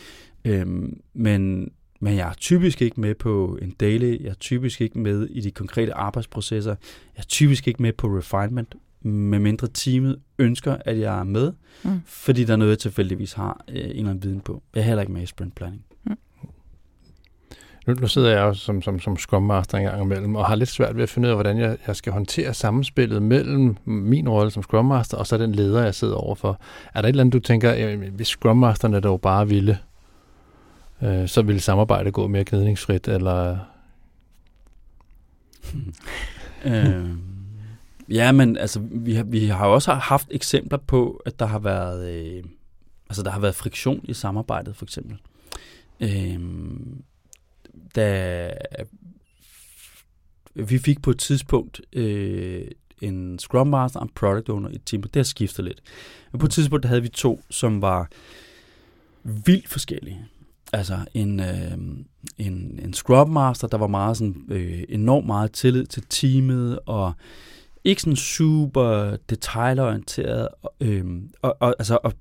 [0.44, 1.70] Øhm, men,
[2.00, 5.40] men jeg er typisk ikke med på en daily, jeg er typisk ikke med i
[5.40, 6.74] de konkrete arbejdsprocesser,
[7.16, 8.74] jeg er typisk ikke med på refinement,
[9.06, 12.00] medmindre teamet ønsker, at jeg er med, mm.
[12.06, 14.62] fordi der er noget, jeg tilfældigvis har øh, en eller anden viden på.
[14.74, 15.84] Jeg er heller ikke med i sprint planning.
[16.04, 16.16] Mm.
[17.86, 20.54] Nu, nu sidder jeg jo som, som, som Scrum Master en gang imellem, og har
[20.54, 24.28] lidt svært ved at finde ud af, hvordan jeg, jeg skal håndtere sammenspillet mellem min
[24.28, 26.60] rolle som Scrum Master, og så den leder, jeg sidder overfor.
[26.94, 29.78] Er der et eller andet, du tænker, hvis Scrum Masterne dog bare ville,
[31.02, 33.58] øh, så ville samarbejdet gå mere gnidningsfrit, eller...
[36.64, 37.10] øh,
[38.10, 42.10] ja, men altså, vi har, vi har også haft eksempler på, at der har været,
[42.14, 42.44] øh,
[43.08, 45.16] altså, der har været friktion i samarbejdet, for eksempel.
[46.00, 46.40] Øh,
[47.94, 48.50] da
[50.54, 52.68] vi fik på et tidspunkt øh,
[53.00, 55.80] en Scrum Master og en Product Owner i et team, det har skiftet lidt.
[56.32, 58.08] Men på et tidspunkt havde vi to, som var
[59.22, 60.26] vildt forskellige.
[60.72, 61.72] Altså en, øh,
[62.38, 67.12] en, en Scrum Master, der var meget sådan, øh, enormt meget tillid til teamet, og
[67.86, 70.48] ikke sådan super detaljorienteret.
[70.80, 71.04] Øh,
[71.42, 72.12] og, og, altså, og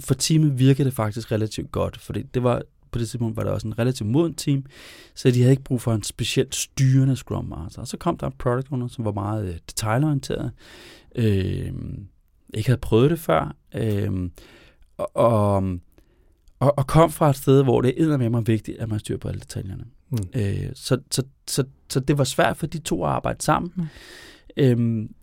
[0.00, 3.50] for teamet virkede det faktisk relativt godt, for det var på det tidspunkt var der
[3.50, 4.64] også en relativt moden team,
[5.14, 7.80] så de havde ikke brug for en specielt styrende Scrum Master.
[7.80, 10.52] Og så kom der en product owner, som var meget detaljorienteret,
[11.16, 11.72] øh,
[12.54, 14.30] ikke havde prøvet det før, øh,
[14.96, 15.56] og, og,
[16.60, 19.18] og, og kom fra et sted, hvor det er med mig vigtigt, at man styrer
[19.18, 19.84] på alle detaljerne.
[20.10, 20.18] Mm.
[20.34, 23.72] Øh, så, så, så, så det var svært for de to at arbejde sammen.
[23.76, 23.86] Mm.
[24.56, 25.14] Øhm,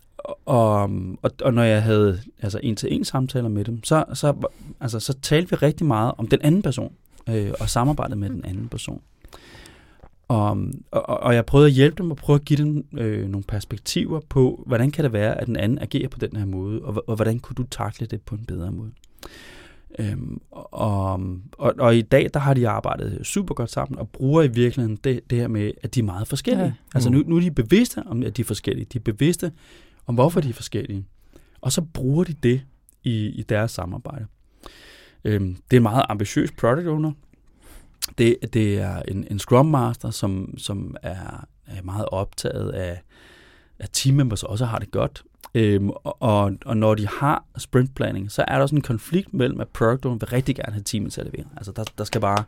[0.46, 4.34] og, og, og når jeg havde altså en til en samtaler med dem, så, så,
[4.80, 6.94] altså, så talte vi rigtig meget om den anden person
[7.30, 9.02] øh, og samarbejdet med den anden person.
[10.28, 10.58] Og,
[10.92, 14.20] og, og jeg prøvede at hjælpe dem og prøve at give dem øh, nogle perspektiver
[14.30, 17.16] på, hvordan kan det være, at den anden agerer på den her måde, og, og
[17.16, 18.92] hvordan kunne du takle det på en bedre måde.
[20.00, 21.20] Øhm, og,
[21.52, 24.96] og, og i dag, der har de arbejdet super godt sammen, og bruger i virkeligheden
[24.96, 26.66] det, det her med, at de er meget forskellige.
[26.66, 26.74] Ja.
[26.96, 28.86] Altså nu, nu er de bevidste om, at de er forskellige.
[28.86, 29.52] De er bevidste
[30.08, 31.06] om, hvorfor de er forskellige.
[31.62, 32.62] Og så bruger de det
[33.04, 34.26] i, i deres samarbejde.
[35.24, 37.12] Øhm, det er en meget ambitiøs product owner.
[38.18, 43.02] Det, det er en, en Scrum Master, som, som er, er meget optaget af,
[43.80, 45.24] at team members også har det godt.
[45.56, 49.62] Øhm, og, og, når de har sprint planning, så er der også en konflikt mellem,
[49.62, 51.48] at product owner vil rigtig gerne have teamet til at levere.
[51.58, 52.44] Altså, der, der skal bare,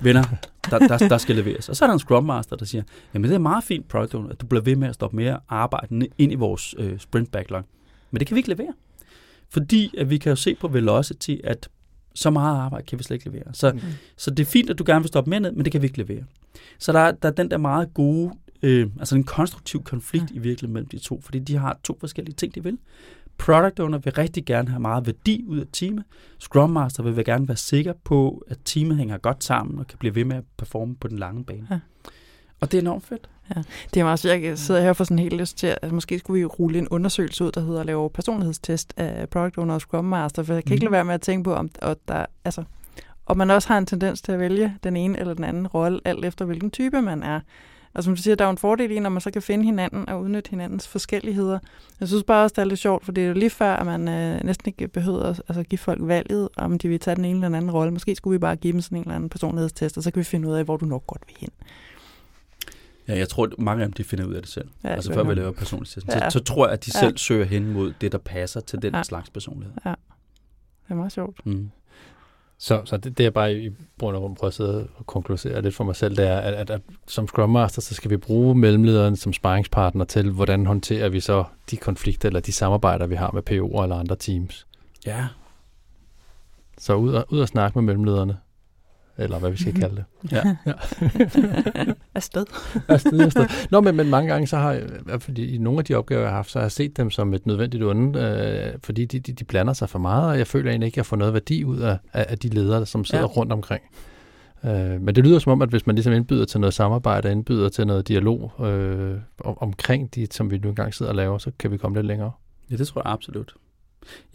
[0.00, 0.24] venner,
[0.70, 1.68] der, der, der skal leveres.
[1.68, 2.82] Og så er der en Scrum Master, der siger,
[3.14, 5.40] jamen det er meget fint, product owner, at du bliver ved med at stoppe mere
[5.48, 7.62] arbejde ind i vores øh, sprint backlog.
[8.10, 8.72] Men det kan vi ikke levere.
[9.48, 11.68] Fordi at vi kan jo se på velocity, at
[12.14, 13.54] så meget arbejde kan vi slet ikke levere.
[13.54, 13.80] Så, mm.
[14.16, 15.86] så det er fint, at du gerne vil stoppe mere ned, men det kan vi
[15.86, 16.24] ikke levere.
[16.78, 20.36] Så der, der er den der meget gode, øh, altså en konstruktiv konflikt ja.
[20.36, 22.78] i virkeligheden mellem de to, fordi de har to forskellige ting, de vil.
[23.38, 26.04] Product owner vil rigtig gerne have meget værdi ud af teamet.
[26.38, 30.14] Scrum Master vil gerne være sikker på, at teamet hænger godt sammen og kan blive
[30.14, 31.66] ved med at performe på den lange bane.
[31.70, 31.78] Ja.
[32.60, 33.28] Og det er enormt fedt.
[33.56, 33.62] Ja,
[33.94, 34.42] det er meget svært.
[34.42, 37.44] Jeg sidder her for sådan helt lyst til, at måske skulle vi rulle en undersøgelse
[37.44, 40.70] ud, der hedder at lave personlighedstest af Product Owner og Scrum Master, for jeg kan
[40.70, 40.74] mm.
[40.74, 42.64] ikke lade være med at tænke på, om og der, altså,
[43.26, 46.00] og man også har en tendens til at vælge den ene eller den anden rolle,
[46.04, 47.40] alt efter hvilken type man er.
[47.94, 49.64] Og som du siger, der er jo en fordel i, når man så kan finde
[49.64, 51.58] hinanden og udnytte hinandens forskelligheder.
[52.00, 53.86] Jeg synes bare også, det er lidt sjovt, for det er jo lige før, at
[53.86, 57.24] man øh, næsten ikke behøver at altså, give folk valget, om de vil tage den
[57.24, 57.92] ene eller den anden rolle.
[57.92, 60.24] Måske skulle vi bare give dem sådan en eller anden personlighedstest, og så kan vi
[60.24, 61.50] finde ud af, hvor du nok godt vil hen.
[63.08, 64.68] Ja, jeg tror, at mange af dem de finder ud af det selv.
[64.84, 66.12] Ja, altså før vi laver personlighedstesten.
[66.12, 66.30] Ja.
[66.30, 67.00] Så, så tror jeg, at de ja.
[67.00, 69.02] selv søger hen mod det, der passer til den ja.
[69.02, 69.74] slags personlighed.
[69.84, 71.46] Ja, det er meget sjovt.
[71.46, 71.70] Mm.
[72.62, 75.62] Så, så det, det er bare i bund og grund prøver at sidde og konkludere
[75.62, 78.16] lidt for mig selv, det er, at, at, at som Scrum Master, så skal vi
[78.16, 83.14] bruge mellemlederen som sparringspartner til, hvordan håndterer vi så de konflikter eller de samarbejder, vi
[83.14, 84.66] har med PO'er eller andre teams.
[85.06, 85.26] Ja.
[86.78, 88.38] Så ud og, ud og snakke med mellemlederne
[89.20, 90.04] eller hvad vi skal kalde det.
[90.32, 90.56] Ja.
[90.66, 90.72] ja.
[92.14, 92.44] afsted.
[92.88, 93.46] afsted, afsted.
[93.70, 96.30] Nå, men, men mange gange så har jeg, fordi i nogle af de opgaver, jeg
[96.30, 99.32] har haft, så har jeg set dem som et nødvendigt onde, øh, fordi de, de,
[99.32, 101.64] de blander sig for meget, og jeg føler egentlig ikke, at jeg får noget værdi
[101.64, 103.30] ud af, af de ledere, som sidder ja.
[103.30, 103.82] rundt omkring.
[104.64, 107.68] Øh, men det lyder som om, at hvis man ligesom indbyder til noget samarbejde, indbyder
[107.68, 111.50] til noget dialog øh, om, omkring de, som vi nu engang sidder og laver, så
[111.58, 112.32] kan vi komme lidt længere.
[112.70, 113.54] Ja, det tror jeg absolut.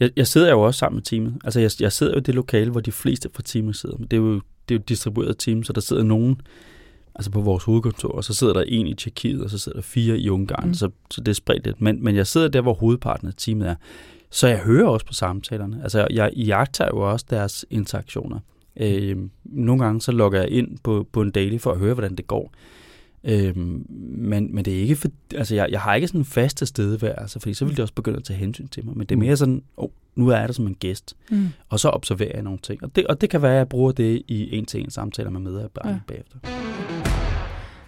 [0.00, 1.38] Jeg, jeg sidder jo også sammen med teamet.
[1.44, 3.96] Altså, jeg, jeg sidder jo i det lokale, hvor de fleste fra teamet sidder.
[3.96, 6.40] Det er jo det er jo distribueret team, så der sidder nogen
[7.14, 9.82] altså på vores hovedkontor, og så sidder der en i Tjekkiet, og så sidder der
[9.82, 10.74] fire i Ungarn, mm.
[10.74, 11.80] så, så det er spredt lidt.
[11.80, 13.74] Men, men jeg sidder der, hvor hovedparten af teamet er.
[14.30, 15.80] Så jeg hører også på samtalerne.
[15.82, 18.38] Altså, jeg jagter jo også deres interaktioner.
[18.76, 22.16] Øh, nogle gange så logger jeg ind på, på en daily for at høre, hvordan
[22.16, 22.52] det går.
[23.28, 23.86] Øhm,
[24.18, 27.38] men, men det er ikke for, altså jeg, jeg har ikke sådan en fast altså,
[27.40, 28.96] fordi så vil de også begynde at tage hensyn til mig.
[28.96, 29.22] Men det er mm.
[29.22, 31.48] mere sådan, oh, nu er jeg der som en gæst, mm.
[31.68, 32.82] og så observerer jeg nogle ting.
[32.82, 35.30] Og det, og det kan være, at jeg bruger det i en til en samtaler
[35.30, 36.14] med medarbejderne ja.
[36.14, 36.38] bagefter.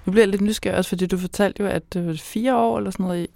[0.06, 2.78] Nu bliver jeg lidt nysgerrig også, fordi du fortalte jo, at det var fire år
[2.78, 3.26] eller sådan noget,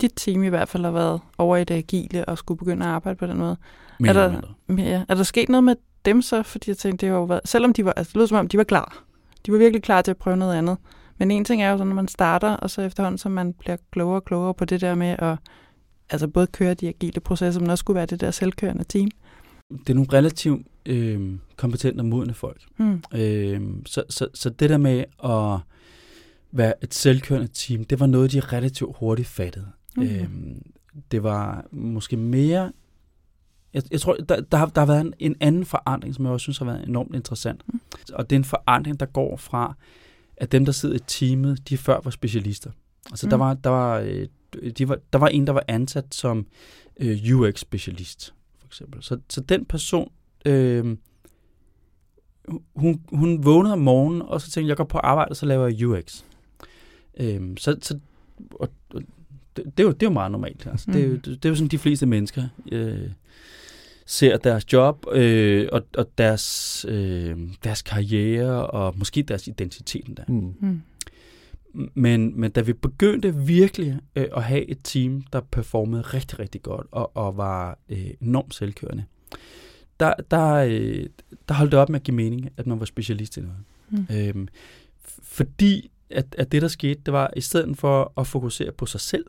[0.00, 2.92] dit team i hvert fald har været over i det agile og skulle begynde at
[2.92, 3.56] arbejde på den måde.
[3.98, 6.42] Mere er der, mere, er der sket noget med dem så?
[6.42, 8.48] Fordi jeg tænkte, det har jo været, selvom de var, altså det lød som om,
[8.48, 9.04] de var klar.
[9.46, 10.76] De var virkelig klar til at prøve noget andet.
[11.22, 13.76] Men en ting er jo sådan, når man starter, og så efterhånden, så man bliver
[13.90, 15.36] klogere og klogere på det der med at
[16.10, 19.08] altså både køre de agile processer, men også skulle være det der selvkørende team.
[19.70, 22.62] Det er nogle relativt øh, kompetente og modne folk.
[22.76, 23.02] Mm.
[23.14, 25.60] Øh, så, så, så det der med at
[26.52, 29.66] være et selvkørende team, det var noget, de relativt hurtigt fattede.
[29.96, 30.02] Mm.
[30.02, 30.28] Øh,
[31.10, 32.72] det var måske mere...
[33.74, 36.32] Jeg, jeg tror, der, der, har, der har været en, en anden forandring, som jeg
[36.32, 37.62] også synes har været enormt interessant.
[37.68, 37.80] Mm.
[38.12, 39.76] Og det er en forandring, der går fra
[40.42, 42.70] at dem, der sidder i teamet, de før var specialister.
[43.10, 43.30] Altså, mm.
[43.30, 44.26] der, var, der, var, øh,
[44.78, 46.46] de var, der var en, der var ansat som
[47.00, 49.02] øh, UX-specialist, for eksempel.
[49.02, 50.12] Så, så den person,
[50.44, 50.96] øh,
[52.76, 55.66] hun, hun vågnede om morgenen, og så tænkte jeg, går på arbejde, og så laver
[55.66, 56.22] jeg UX.
[57.16, 57.98] Øh, så, så
[58.50, 59.02] og, og
[59.56, 60.66] det, det, er jo, det er jo meget normalt.
[60.66, 60.90] Altså.
[60.90, 60.92] Mm.
[60.92, 63.10] Det, er det, det er jo sådan, de fleste mennesker øh,
[64.12, 70.24] ser deres job øh, og, og deres, øh, deres karriere og måske deres identitet endda.
[70.28, 70.54] Mm.
[70.60, 70.82] Mm.
[71.94, 76.62] Men, men da vi begyndte virkelig øh, at have et team, der performede rigtig, rigtig
[76.62, 79.04] godt og, og var øh, enormt selvkørende,
[80.00, 81.06] der, der, øh,
[81.48, 83.58] der holdt det op med at give mening, at man var specialist i noget.
[83.90, 84.06] Mm.
[84.10, 84.48] Øhm,
[85.22, 89.00] fordi at, at det, der skete, det var, i stedet for at fokusere på sig
[89.00, 89.24] selv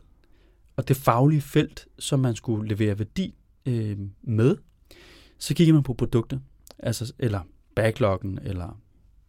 [0.76, 3.34] og det faglige felt, som man skulle levere værdi
[3.66, 4.56] øh, med,
[5.44, 6.40] så kigger man på produktet,
[6.78, 7.40] altså, eller
[7.76, 8.80] backloggen, eller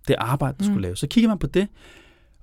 [0.08, 0.74] det arbejde, der mm.
[0.74, 1.00] skulle laves.
[1.00, 1.68] Så kigger man på det,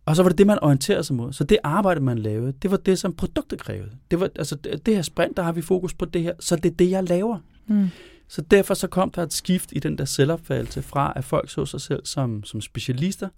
[0.04, 1.32] og så var det det, man orienterede sig mod.
[1.32, 3.90] Så det arbejde, man lavede, det var det, som produktet krævede.
[4.10, 6.70] Det var, altså, det her sprint, der har vi fokus på det her, så det
[6.70, 7.38] er det, jeg laver.
[7.66, 7.88] Mm.
[8.28, 11.66] Så derfor så kom der et skift i den der selvopfattelse fra, at folk så
[11.66, 13.28] sig selv som, som specialister,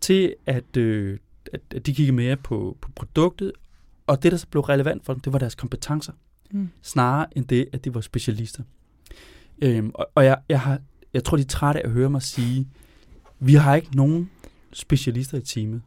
[0.00, 1.18] til at, øh,
[1.52, 3.52] at de kiggede mere på, på produktet,
[4.06, 6.12] og det, der så blev relevant for dem, det var deres kompetencer,
[6.50, 6.68] mm.
[6.82, 8.62] snarere end det, at de var specialister.
[9.62, 10.78] Øhm, og og jeg, jeg, har,
[11.14, 12.68] jeg tror, de er trætte af at høre mig sige,
[13.40, 14.30] vi har ikke nogen
[14.72, 15.82] specialister i teamet.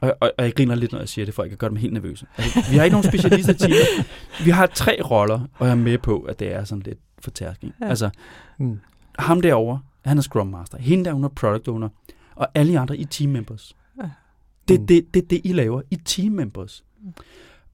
[0.00, 1.76] og, og, og jeg griner lidt, når jeg siger det, for jeg kan gøre dem
[1.76, 2.26] helt nervøse.
[2.36, 4.06] Altså, vi har ikke nogen specialister i teamet.
[4.44, 7.74] Vi har tre roller, og jeg er med på, at det er sådan lidt fortærsking.
[7.80, 7.88] Ja.
[7.88, 8.10] Altså,
[8.58, 8.80] mm.
[9.18, 10.78] ham derovre, han er Scrum Master.
[10.78, 11.88] Hende der, hun er Product Owner.
[12.34, 13.76] Og alle andre i team members.
[14.02, 14.10] Ja.
[14.68, 14.86] Det er mm.
[14.86, 15.82] det, det, det, I laver.
[15.90, 16.84] I team members.
[17.02, 17.12] Mm.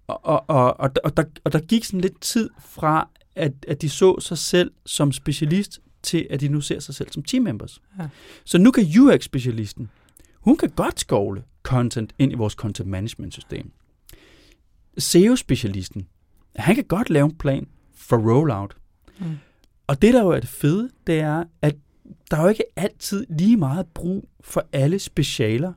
[0.06, 3.82] Og, og, og, og, og, der, og der gik sådan lidt tid fra, at, at
[3.82, 7.42] de så sig selv som specialist, til at de nu ser sig selv som team
[7.42, 7.80] members.
[7.98, 8.08] Ja.
[8.44, 9.90] Så nu kan UX-specialisten,
[10.40, 13.70] hun kan godt skovle content ind i vores content management system.
[14.98, 16.06] SEO-specialisten,
[16.56, 18.76] han kan godt lave en plan for rollout.
[19.18, 19.38] Mm.
[19.86, 21.76] Og det, der jo er det fede, det er, at
[22.30, 25.72] der er jo ikke altid lige meget brug for alle specialer.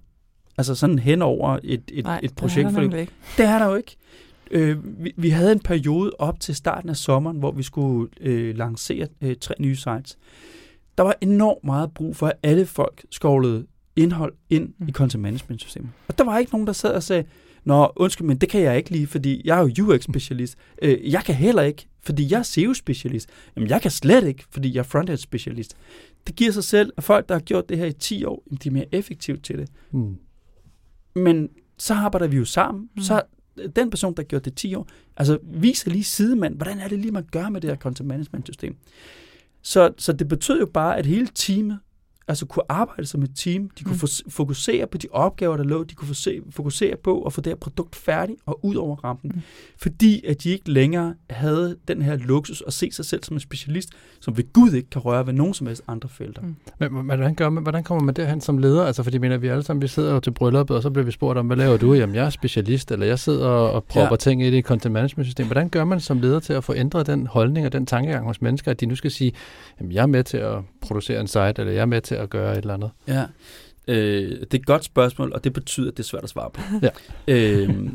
[0.58, 2.70] Altså sådan hen over et, et, Nej, et projekt.
[2.70, 3.06] Det er,
[3.38, 3.96] det er der jo ikke.
[4.52, 8.56] Øh, vi, vi havde en periode op til starten af sommeren, hvor vi skulle øh,
[8.56, 10.18] lancere øh, tre nye sites.
[10.98, 14.88] Der var enormt meget brug for, at alle folk skovlede indhold ind mm.
[14.88, 15.90] i content management systemet.
[16.08, 17.24] Og der var ikke nogen, der sad og sagde,
[17.64, 20.56] Nå, undskyld, men det kan jeg ikke lige, fordi jeg er jo UX-specialist.
[20.82, 23.30] Øh, jeg kan heller ikke, fordi jeg er SEO-specialist.
[23.56, 25.76] Jamen, jeg kan slet ikke, fordi jeg er frontend-specialist.
[26.28, 28.70] Det giver sig selv, at folk, der har gjort det her i 10 år, de
[28.70, 29.70] er mere effektive til det.
[29.92, 30.16] Mm.
[31.16, 32.90] Men så arbejder vi jo sammen.
[32.96, 33.02] Mm.
[33.02, 33.22] Så
[33.76, 34.88] den person, der gjorde det 10 år,
[35.18, 38.48] altså viser lige sidemand, hvordan er det lige, man gør med det her content management
[38.48, 38.76] system.
[39.62, 41.80] Så, så det betød jo bare, at hele teamet
[42.30, 43.70] altså kunne arbejde som et team.
[43.80, 44.32] De kunne mm.
[44.32, 45.84] fokusere på de opgaver, der lå.
[45.84, 46.16] De kunne
[46.52, 49.32] fokusere på at få det her produkt færdigt og ud over rampen.
[49.36, 49.42] Mm.
[49.78, 53.40] Fordi at de ikke længere havde den her luksus at se sig selv som en
[53.40, 56.42] specialist, som ved Gud ikke kan røre ved nogen som helst andre felter.
[56.42, 56.56] Mm.
[56.80, 58.86] Men hvordan, gør man, hvordan kommer man derhen som leder?
[58.86, 61.12] Altså fordi mener, vi alle sammen vi sidder jo til brylluppet, og så bliver vi
[61.12, 61.94] spurgt om, hvad laver du?
[61.94, 64.16] Jamen jeg er specialist, eller jeg sidder og propper ja.
[64.16, 65.46] ting i det content management system.
[65.46, 68.42] Hvordan gør man som leder til at få ændret den holdning og den tankegang hos
[68.42, 69.32] mennesker, at de nu skal sige,
[69.80, 72.30] jamen jeg er med til at producere en site, eller jeg er med til at
[72.30, 72.92] gøre et eller andet?
[73.08, 73.26] Ja,
[73.88, 76.50] øh, det er et godt spørgsmål, og det betyder, at det er svært at svare
[76.50, 76.62] på.
[76.82, 76.90] ja.
[77.28, 77.90] øh,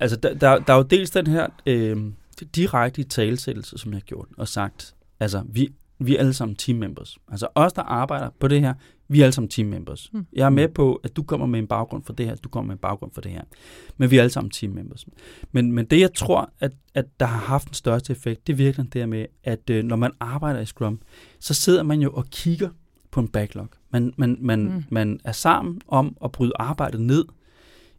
[0.00, 1.96] altså, der, der, der er jo dels den her øh,
[2.54, 6.78] direkte talsættelse, som jeg har gjort, og sagt, altså, vi, vi er alle sammen team
[6.78, 7.18] members.
[7.30, 8.74] Altså os, der arbejder på det her,
[9.08, 10.10] vi er alle sammen team members.
[10.12, 10.26] Mm.
[10.32, 12.66] Jeg er med på, at du kommer med en baggrund for det her, du kommer
[12.66, 13.42] med en baggrund for det her.
[13.96, 15.06] Men vi er alle sammen team members.
[15.52, 18.56] Men, men det, jeg tror, at, at der har haft den største effekt, det er
[18.56, 21.00] virkelig det med, at øh, når man arbejder i Scrum,
[21.40, 22.68] så sidder man jo og kigger
[23.10, 23.68] på en backlog.
[23.90, 24.84] Man, man, man, mm.
[24.90, 27.24] man er sammen om at bryde arbejdet ned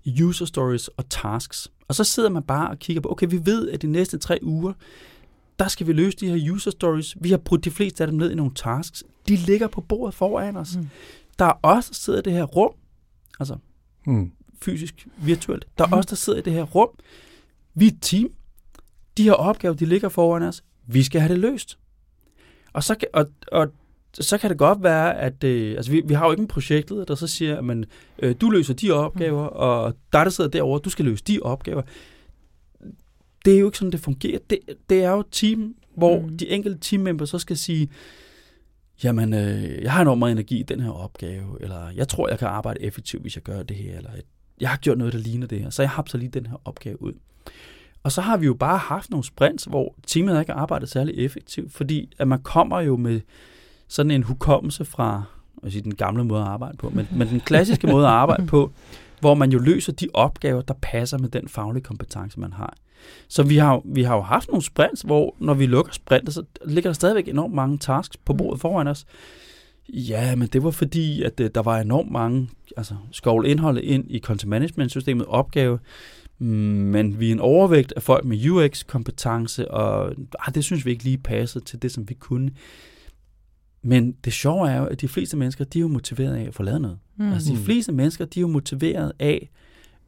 [0.04, 1.72] i user stories og tasks.
[1.88, 4.40] Og så sidder man bare og kigger på, okay, vi ved, at de næste tre
[4.42, 4.74] uger,
[5.60, 7.16] der skal vi løse de her user stories.
[7.22, 9.04] Vi har brudt de fleste af dem ned i nogle tasks.
[9.28, 10.76] De ligger på bordet foran os.
[10.76, 10.90] Mm.
[11.40, 12.74] Der er også der sidder i det her rum,
[13.40, 13.58] altså
[14.06, 14.32] mm.
[14.62, 15.68] fysisk, virtuelt.
[15.78, 15.94] Der er mm.
[15.94, 16.90] også der sidder i det her rum.
[17.74, 18.30] Vi er et team.
[19.18, 20.64] De her opgaver, de ligger foran os.
[20.88, 21.78] Vi skal have det løst.
[22.74, 23.68] Og så kan, og, og
[24.14, 27.06] så kan det godt være, at øh, altså vi, vi har jo ikke en projektleder,
[27.06, 27.86] der så siger, at man,
[28.20, 29.56] øh, du løser de opgaver, mm.
[29.56, 31.82] og der, der sidder derovre, du skal løse de opgaver.
[33.46, 34.40] Det er jo ikke sådan, det fungerer.
[34.50, 34.60] Det,
[34.90, 36.38] det er jo team, hvor mm.
[36.38, 37.90] de enkelte teammember så skal sige,
[39.04, 42.40] jamen, øh, jeg har enormt meget energi i den her opgave, eller jeg tror, jeg
[42.40, 44.12] kan arbejde effektivt, hvis jeg gør det her, eller
[44.62, 46.62] jeg har gjort noget, der ligner det her, så jeg har så lige den her
[46.66, 47.14] opgave ud.
[48.04, 51.26] Og så har vi jo bare haft nogle sprints, hvor teamet ikke har arbejdet særlig
[51.26, 53.22] effektivt, fordi at man kommer jo med
[53.92, 55.24] sådan en hukommelse fra
[55.64, 58.46] jeg sige, den gamle måde at arbejde på, men, men den klassiske måde at arbejde
[58.46, 58.72] på,
[59.20, 62.74] hvor man jo løser de opgaver, der passer med den faglige kompetence, man har.
[63.28, 66.44] Så vi har, vi har jo haft nogle sprints, hvor når vi lukker sprintet, så
[66.66, 68.60] ligger der stadigvæk enormt mange tasks på bordet mm.
[68.60, 69.06] foran os.
[69.90, 74.20] Ja, men det var fordi, at der var enormt mange altså, skovl indholdet ind i
[74.20, 75.80] content management systemet opgave,
[76.40, 81.04] men vi er en overvægt af folk med UX-kompetence, og ah, det synes vi ikke
[81.04, 82.52] lige passede til det, som vi kunne.
[83.84, 86.54] Men det sjove er jo, at de fleste mennesker, de er jo motiveret af at
[86.54, 87.00] få lavet noget.
[87.18, 87.32] Mm.
[87.32, 89.50] Altså de fleste mennesker, de er jo motiveret af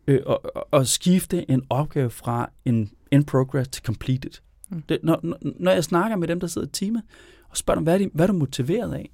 [0.08, 0.38] øh, at,
[0.74, 4.32] at skifte en opgave fra en in progress til completed.
[4.70, 4.82] Mm.
[4.90, 5.20] Det, når,
[5.60, 7.02] når jeg snakker med dem, der sidder i teamet,
[7.50, 9.12] og spørger dem, hvad er, de, hvad er du motiveret af?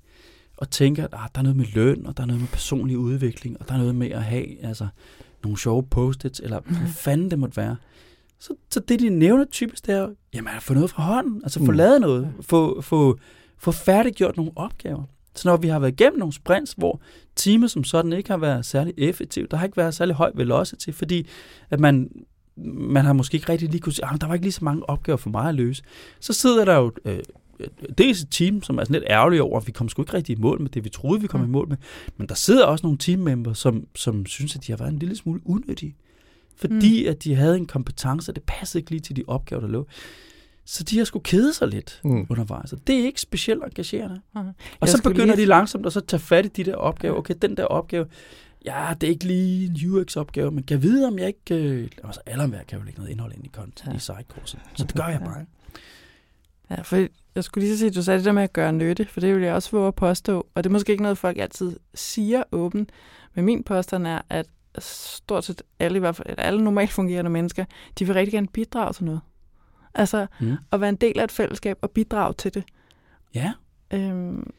[0.57, 2.97] Og tænker, at ah, der er noget med løn, og der er noget med personlig
[2.97, 4.87] udvikling, og der er noget med at have altså,
[5.43, 6.75] nogle sjove post-its, eller mm.
[6.75, 7.75] hvad fanden det måtte være.
[8.39, 11.59] Så, så det, de nævner typisk, det er, jamen, at få noget fra hånden, altså
[11.59, 11.77] få mm.
[11.77, 13.19] lavet noget, få, få
[13.59, 15.03] få færdiggjort nogle opgaver.
[15.35, 17.01] Så når vi har været igennem nogle sprints, hvor
[17.35, 20.89] teamet som sådan ikke har været særlig effektivt, der har ikke været særlig høj velocity,
[20.91, 21.27] fordi
[21.69, 22.11] at man,
[22.65, 24.65] man har måske ikke rigtig lige kunne sige, at ah, der var ikke lige så
[24.65, 25.83] mange opgaver for mig at løse.
[26.19, 27.19] Så sidder der jo øh,
[27.97, 30.37] dels et team, som er sådan lidt ærgerlige over, at vi kom sgu ikke rigtig
[30.37, 31.45] i mål med det, vi troede, vi kom mm.
[31.47, 31.77] i mål med.
[32.17, 35.15] Men der sidder også nogle teammember, som, som synes, at de har været en lille
[35.15, 35.95] smule unødige.
[36.55, 37.09] Fordi mm.
[37.09, 39.87] at de havde en kompetence, og det passede ikke lige til de opgaver, der lå.
[40.71, 42.27] Så de har skulle kede sig lidt mm.
[42.29, 42.73] undervejs.
[42.87, 44.21] Det er ikke specielt engagerende.
[44.35, 44.41] Mm.
[44.79, 45.37] Og så begynder lige...
[45.37, 47.17] de langsomt at så tage fat i de der opgaver.
[47.17, 48.05] Okay, den der opgave,
[48.65, 51.55] ja, det er ikke lige en UX-opgave, men kan jeg vide, om jeg ikke...
[51.55, 53.95] Øh, altså, alle kan jo lægge noget indhold ind i, content, ja.
[53.95, 54.59] i sidecoursen.
[54.75, 55.45] Så det gør jeg bare.
[56.69, 59.05] Ja, for jeg skulle lige så sige, du sagde det der med at gøre nytte,
[59.05, 61.37] for det vil jeg også våge at påstå, og det er måske ikke noget, folk
[61.37, 62.91] altid siger åbent,
[63.33, 64.45] men min påstand er, at
[64.79, 67.65] stort set alle, i hvert fald alle normalt fungerende mennesker,
[67.99, 69.21] de vil rigtig gerne bidrage til noget.
[69.99, 70.55] Altså mm.
[70.71, 72.63] at være en del af et fællesskab og bidrage til det.
[73.35, 73.53] Ja.
[73.93, 74.51] Øhm.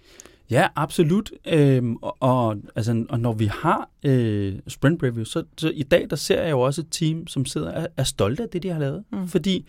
[0.50, 1.32] Ja, absolut.
[1.46, 6.06] Øhm, og, og, altså, og når vi har øh, sprint review, så, så i dag
[6.10, 8.68] der ser jeg jo også et team, som sidder er, er stolte af det, de
[8.68, 9.04] har lavet.
[9.12, 9.28] Mm.
[9.28, 9.66] Fordi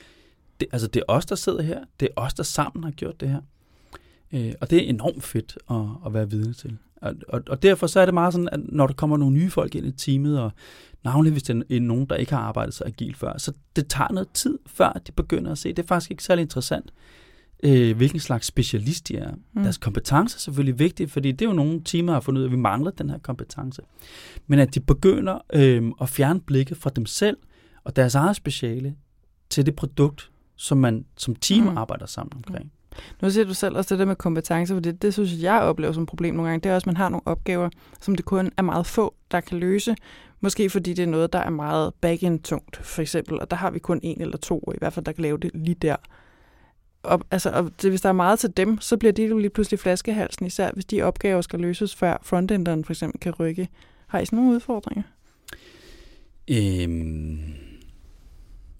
[0.59, 1.79] det, altså, det er os, der sidder her.
[1.99, 3.41] Det er os, der sammen har gjort det her.
[4.31, 6.77] Øh, og det er enormt fedt at, at være vidne til.
[7.01, 9.49] Og, og, og derfor så er det meget sådan, at når der kommer nogle nye
[9.49, 10.51] folk ind i teamet, og
[11.03, 14.11] navnlig hvis det er nogen, der ikke har arbejdet så agilt før, så det tager
[14.11, 15.69] noget tid, før de begynder at se.
[15.69, 16.91] Det er faktisk ikke særlig interessant,
[17.63, 19.31] øh, hvilken slags specialist de er.
[19.53, 19.63] Mm.
[19.63, 22.47] Deres kompetence er selvfølgelig vigtige, fordi det er jo nogle timer, har fundet ud af,
[22.47, 23.81] at vi mangler den her kompetence.
[24.47, 27.37] Men at de begynder øh, at fjerne blikket fra dem selv
[27.83, 28.95] og deres eget speciale
[29.49, 31.77] til det produkt, som man som team mm.
[31.77, 32.65] arbejder sammen omkring.
[32.65, 32.80] Mm.
[33.21, 35.93] Nu siger du selv også det der med kompetencer, for det, det synes jeg oplever
[35.93, 36.63] som et problem nogle gange.
[36.63, 37.69] Det er også, at man har nogle opgaver,
[38.01, 39.95] som det kun er meget få, der kan løse.
[40.39, 43.39] Måske fordi det er noget, der er meget back tungt, for eksempel.
[43.39, 45.51] Og der har vi kun en eller to, i hvert fald, der kan lave det
[45.53, 45.95] lige der.
[47.03, 49.49] Og, altså, og det, hvis der er meget til dem, så bliver de jo lige
[49.49, 53.69] pludselig flaskehalsen, især hvis de opgaver skal løses, før frontenderen for eksempel kan rykke.
[54.07, 55.03] Har I sådan nogle udfordringer?
[56.47, 57.70] Øhm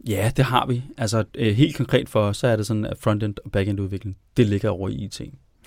[0.08, 0.84] Ja, det har vi.
[0.98, 4.18] Altså øh, helt konkret for os, så er det sådan, at frontend og backend udvikling,
[4.38, 5.22] det ligger over i IT.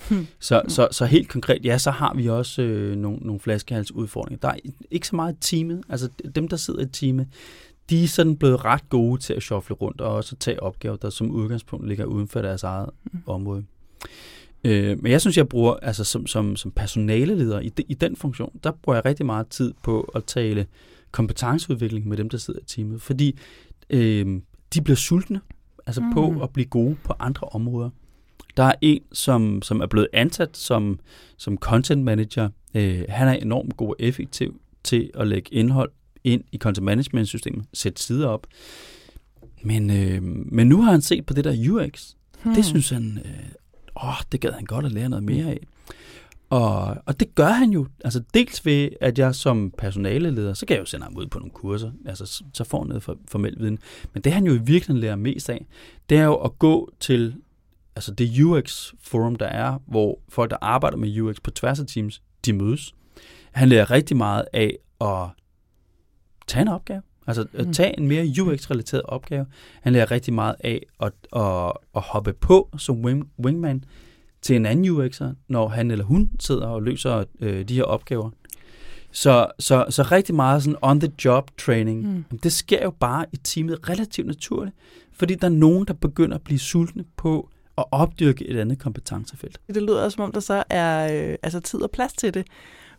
[0.09, 0.27] Hmm.
[0.39, 4.39] Så, så, så helt konkret, ja, så har vi også øh, nogle, nogle flaskehalsudfordringer.
[4.39, 4.57] Der er
[4.91, 5.83] ikke så meget teamet.
[5.89, 7.27] Altså dem, der sidder i teamet,
[7.89, 11.09] de er sådan blevet ret gode til at shuffle rundt og også tage opgaver, der
[11.09, 13.21] som udgangspunkt ligger uden for deres eget hmm.
[13.25, 13.63] område.
[14.63, 18.15] Øh, men jeg synes, jeg bruger, altså som, som, som personaleleder i, de, i den
[18.15, 20.65] funktion, der bruger jeg rigtig meget tid på at tale
[21.11, 23.01] kompetenceudvikling med dem, der sidder i teamet.
[23.01, 23.37] Fordi
[23.89, 24.41] øh,
[24.73, 25.41] de bliver sultne
[25.85, 26.13] altså mm.
[26.13, 27.89] på at blive gode på andre områder.
[28.57, 30.99] Der er en, som, som er blevet ansat som,
[31.37, 32.49] som content manager.
[32.75, 35.91] Øh, han er enormt god og effektiv til at lægge indhold
[36.23, 38.47] ind i content management systemet, sætte sider op.
[39.63, 42.13] Men, øh, men nu har han set på det der UX.
[42.43, 42.55] Hmm.
[42.55, 45.59] Det synes han, øh, åh, det gad han godt at lære noget mere af.
[46.49, 50.73] Og, og det gør han jo, altså dels ved, at jeg som personaleleder, så kan
[50.73, 53.55] jeg jo sende ham ud på nogle kurser, altså så får han noget for, formel
[53.59, 53.79] viden.
[54.13, 55.65] Men det han jo i virkeligheden lærer mest af,
[56.09, 57.35] det er jo at gå til
[57.95, 62.21] altså det UX-forum, der er, hvor folk, der arbejder med UX på tværs af teams,
[62.45, 62.95] de mødes.
[63.51, 65.27] Han lærer rigtig meget af at
[66.47, 67.73] tage en opgave, altså at mm.
[67.73, 69.45] tage en mere UX-relateret opgave.
[69.81, 73.83] Han lærer rigtig meget af at, at, at hoppe på som wing, wingman
[74.45, 78.29] til en anden UX'er, når han eller hun sidder og løser øh, de her opgaver.
[79.11, 82.39] Så, så, så rigtig meget sådan on-the-job training, mm.
[82.39, 84.75] det sker jo bare i teamet relativt naturligt,
[85.13, 89.59] fordi der er nogen, der begynder at blive sultne på at opdyrke et andet kompetencefelt.
[89.67, 92.47] Det lyder også som om, der så er øh, altså tid og plads til det.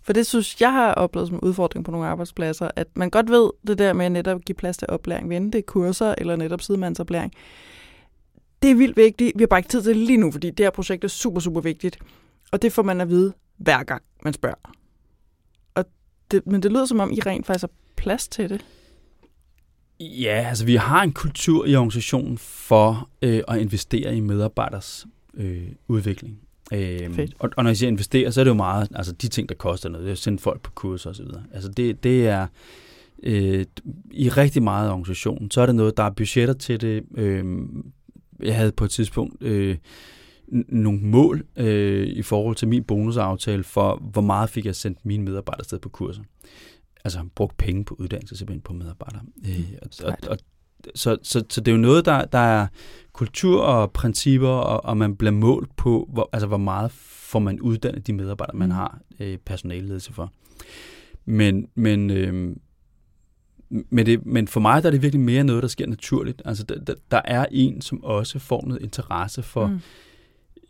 [0.03, 3.51] For det synes jeg har oplevet som udfordring på nogle arbejdspladser, at man godt ved
[3.67, 7.33] det der med at netop give plads til oplæring, vende det kurser eller netop sidemandsoplæring
[8.63, 9.33] det er vildt vigtigt.
[9.37, 11.41] Vi har bare ikke tid til det lige nu, fordi det her projekt er super,
[11.41, 11.99] super vigtigt.
[12.53, 14.73] Og det får man at vide hver gang, man spørger.
[15.75, 15.85] Og
[16.31, 18.65] det, men det lyder som om, I rent faktisk har plads til det.
[20.01, 25.69] Ja, altså vi har en kultur i organisationen for øh, at investere i medarbejders øh,
[25.89, 26.39] udvikling.
[26.73, 29.49] Øh, og, og når jeg siger investere, så er det jo meget, altså de ting,
[29.49, 31.27] der koster noget, det er at sende folk på kurser osv.
[31.53, 32.47] Altså det, det er
[33.23, 33.65] øh,
[34.11, 37.45] i rigtig meget af organisationen, så er det noget, der er budgetter til det, øh,
[38.43, 39.77] jeg havde på et tidspunkt øh,
[40.69, 45.25] nogle mål øh, i forhold til min bonusaftale for, hvor meget fik jeg sendt mine
[45.25, 46.23] medarbejdere sted på kurser.
[47.05, 49.23] Altså brugt penge på uddannelse simpelthen på medarbejdere.
[49.49, 49.65] Øh, mm,
[50.05, 50.39] og, og, og,
[50.95, 52.67] så, så, så det er jo noget, der, der er
[53.13, 57.61] kultur og principper, og, og man bliver målt på, hvor, altså hvor meget får man
[57.61, 58.75] uddannet de medarbejdere, man mm.
[58.75, 60.33] har øh, personalledelse for.
[61.25, 62.57] Men, men øh,
[63.71, 66.43] men, det, men for mig der er det virkelig mere noget, der sker naturligt.
[66.45, 69.81] Altså, der, der er en, som også får noget interesse for mm.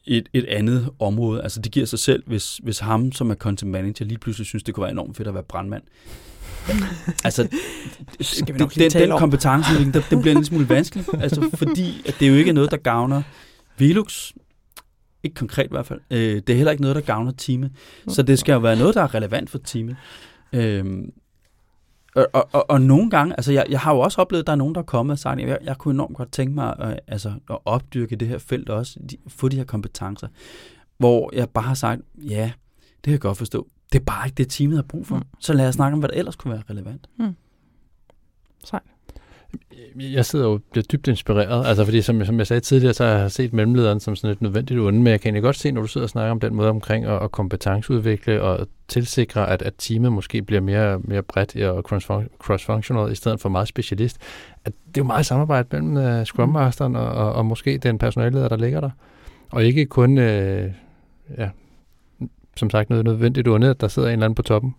[0.04, 1.42] et, et andet område.
[1.42, 4.62] Altså, det giver sig selv, hvis, hvis ham, som er content manager, lige pludselig synes,
[4.62, 5.82] det kunne være enormt fedt at være brandmand.
[7.24, 7.48] altså,
[8.20, 11.04] Skal vi nok den, den kompetence, den, den bliver en lille smule vanskelig.
[11.22, 13.22] Altså, fordi at det jo ikke er noget, der gavner
[13.78, 14.32] Velux,
[15.22, 16.00] ikke konkret i hvert fald.
[16.10, 17.70] Øh, det er heller ikke noget, der gavner teamet.
[18.08, 19.96] Så det skal jo være noget, der er relevant for teamet.
[20.52, 21.12] Øhm,
[22.16, 24.52] og, og, og, og nogle gange, altså jeg, jeg har jo også oplevet, at der
[24.52, 26.74] er nogen, der er kommet og sagt, at jeg, jeg kunne enormt godt tænke mig
[26.78, 30.28] at, altså, at opdyrke det her felt også, de, få de her kompetencer,
[30.98, 32.52] hvor jeg bare har sagt, ja,
[32.96, 33.68] det kan jeg godt forstå.
[33.92, 35.16] det er bare ikke det, teamet har brug for.
[35.16, 35.20] Mm.
[35.20, 35.40] Mm.
[35.40, 37.08] Så lad os snakke om, hvad der ellers kunne være relevant.
[38.64, 38.82] Sejt.
[39.96, 43.12] Jeg sidder jo bliver dybt inspireret, altså fordi som, som jeg sagde tidligere, så har
[43.12, 45.80] jeg set mellemlederen som sådan et nødvendigt onde, men jeg kan egentlig godt se, når
[45.80, 49.74] du sidder og snakker om den måde omkring at, at kompetenceudvikle og tilsikre, at, at
[49.78, 54.18] teamet måske bliver mere, mere bredt og cross- cross-functional i stedet for meget specialist,
[54.64, 57.98] at det er jo meget samarbejde mellem uh, Scrum Masteren og, og, og måske den
[57.98, 58.90] personalleder, der ligger der.
[59.50, 60.24] Og ikke kun, uh,
[61.38, 61.50] ja,
[62.56, 64.74] som sagt, noget nødvendigt onde, at der sidder en eller anden på toppen.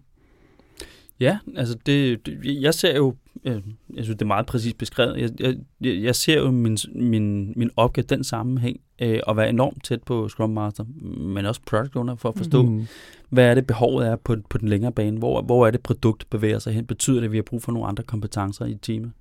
[1.19, 3.61] Ja, altså det jeg ser jo, øh,
[3.93, 7.53] jeg synes det er meget præcist beskrevet, jeg, jeg, jeg jeg ser jo min, min,
[7.55, 10.83] min opgave den sammenhæng, øh, at være enormt tæt på Scrum Master,
[11.19, 12.61] men også Product Owner for at forstå.
[12.61, 12.87] Mm.
[13.29, 16.29] hvad er det behovet er på, på den længere bane, hvor, hvor er det produkt
[16.29, 19.11] bevæger sig hen, betyder det, at vi har brug for nogle andre kompetencer i teamet?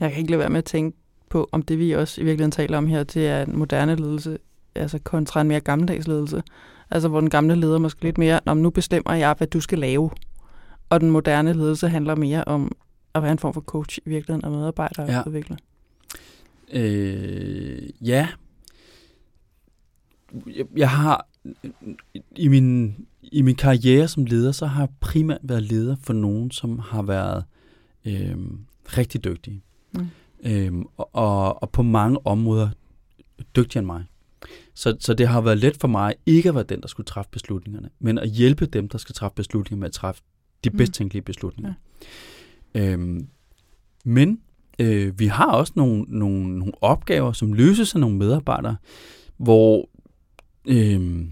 [0.00, 0.96] Jeg kan ikke lade være med at tænke
[1.28, 4.38] på, om det vi også i virkeligheden taler om her, det er en moderne ledelse,
[4.74, 6.42] altså kontra en mere gammeldags ledelse.
[6.90, 9.78] Altså hvor den gamle leder måske lidt mere, om nu bestemmer jeg, hvad du skal
[9.78, 10.10] lave.
[10.90, 12.72] Og den moderne ledelse handler mere om
[13.14, 15.20] at være en form for coach i virkeligheden og medarbejder Ja.
[15.20, 15.56] og udvikler.
[16.72, 18.28] Øh, ja.
[20.46, 21.26] Jeg, jeg har
[22.36, 26.50] i min, i min karriere som leder, så har jeg primært været leder for nogen,
[26.50, 27.44] som har været
[28.04, 28.36] øh,
[28.98, 29.62] rigtig dygtige.
[30.44, 30.86] Mm.
[30.96, 32.68] Og, og, og på mange områder
[33.56, 34.04] dygtigere end mig.
[34.74, 37.30] Så, så det har været let for mig ikke at være den, der skulle træffe
[37.30, 40.22] beslutningerne, men at hjælpe dem, der skal træffe beslutninger med at træffe
[40.64, 40.76] de Mm.
[40.76, 41.74] bedst tænkelige beslutninger.
[42.02, 42.06] Ja.
[42.74, 43.26] Øhm,
[44.04, 44.40] men
[44.78, 48.76] øh, vi har også nogle, nogle, nogle opgaver, som løses af nogle medarbejdere,
[49.36, 49.88] hvor,
[50.68, 51.24] øh,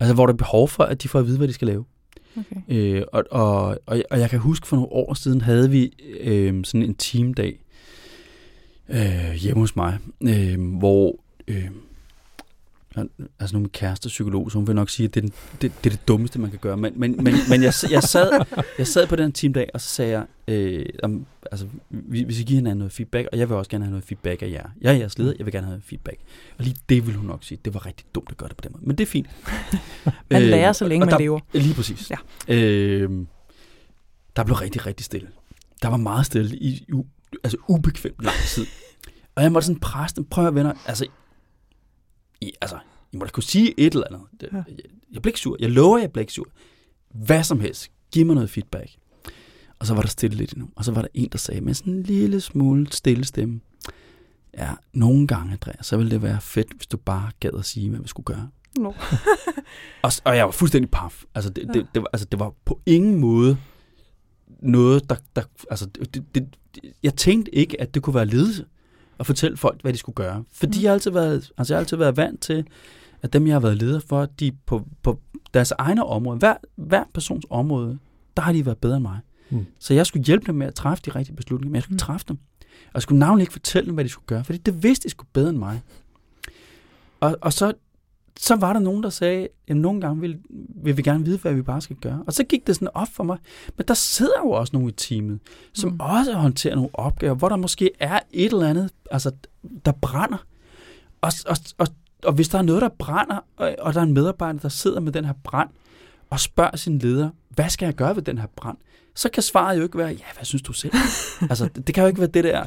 [0.00, 1.84] altså, hvor der er behov for, at de får at vide, hvad de skal lave.
[2.36, 2.56] Okay.
[2.68, 5.92] Øh, og, og, og, jeg- og jeg kan huske, for nogle år siden havde vi
[6.20, 7.64] øh, sådan en teamdag
[8.88, 11.70] øh, hjemme hos mig, øh, hvor øh,
[13.40, 15.32] altså nu min kæreste er psykolog, så hun vil nok sige, at det er, den,
[15.62, 16.76] det, det, er det dummeste, man kan gøre.
[16.76, 18.44] Men, men, men, men jeg, jeg, sad,
[18.78, 22.46] jeg sad på den teamdag, og så sagde jeg, øh, om, altså, vi, vi skal
[22.46, 24.64] give hinanden noget feedback, og jeg vil også gerne have noget feedback af jer.
[24.80, 26.18] Jeg er jeres leder, jeg vil gerne have noget feedback.
[26.58, 28.62] Og lige det vil hun nok sige, det var rigtig dumt at gøre det på
[28.62, 28.84] den måde.
[28.86, 29.26] Men det er fint.
[30.30, 31.40] Man Øh, lærer, så længe man der, lever.
[31.52, 32.10] Lige præcis.
[32.10, 32.16] Ja.
[32.54, 33.10] Øh,
[34.36, 35.28] der blev rigtig, rigtig stille.
[35.82, 37.04] Der var meget stille i u,
[37.44, 38.66] altså ubekvemt lang tid.
[39.34, 40.24] Og jeg måtte sådan presse dem.
[40.24, 40.72] Prøv at venner.
[40.86, 41.06] Altså,
[42.40, 42.78] I, altså,
[43.12, 44.20] I må da kunne sige et eller andet.
[44.40, 44.56] Det, Ja.
[44.56, 44.76] jeg,
[45.12, 45.56] jeg bliver ikke sur.
[45.60, 46.46] Jeg lover, jeg bliver ikke sur.
[47.14, 47.90] Hvad som helst.
[48.12, 48.90] Giv mig noget feedback.
[49.78, 50.68] Og så var der stille lidt endnu.
[50.76, 53.60] Og så var der en, der sagde med sådan en lille smule stille stemme.
[54.58, 57.90] Ja, nogle gange, Andreas, så ville det være fedt, hvis du bare gad at sige,
[57.90, 58.48] hvad vi skulle gøre.
[58.78, 58.92] No.
[60.02, 61.22] Og, og jeg var fuldstændig paf.
[61.34, 63.58] Altså det, det, det, var, altså, det var på ingen måde
[64.62, 65.16] noget, der...
[65.36, 68.64] der altså, det, det, det, jeg tænkte ikke, at det kunne være ledelse
[69.20, 70.44] at fortælle folk, hvad de skulle gøre.
[70.52, 70.82] Fordi Mm.
[70.82, 72.66] jeg, har altid været, altså, jeg har altid været vant til,
[73.22, 75.20] at dem, jeg har været leder for, de på, på
[75.54, 77.98] deres egne område, hver, hver persons område,
[78.36, 79.18] der har de været bedre end mig.
[79.50, 79.66] Mm.
[79.78, 81.98] Så jeg skulle hjælpe dem med at træffe de rigtige beslutninger, men jeg skulle Mm.
[81.98, 82.38] træffe dem.
[82.86, 85.10] Og jeg skulle navnlig ikke fortælle dem, hvad de skulle gøre, fordi det vidste de
[85.10, 85.80] skulle bedre end mig.
[87.20, 87.72] Og, og så,
[88.42, 90.38] så var der nogen, der sagde, at nogle gange vil,
[90.82, 92.22] vil vi gerne vide, hvad vi bare skal gøre.
[92.26, 93.38] Og så gik det sådan op for mig.
[93.76, 95.40] Men der sidder jo også nogle i teamet,
[95.72, 96.00] som mm.
[96.00, 99.30] også håndterer nogle opgaver, hvor der måske er et eller andet, altså,
[99.84, 100.44] der brænder.
[101.20, 101.86] Og, og, og,
[102.24, 105.00] og hvis der er noget, der brænder, og, og der er en medarbejder, der sidder
[105.00, 105.68] med den her brand,
[106.30, 108.76] og spørger sin leder, hvad skal jeg gøre ved den her brand?
[109.14, 110.92] Så kan svaret jo ikke være, ja, hvad synes du selv?
[111.50, 112.66] altså, det, det kan jo ikke være det der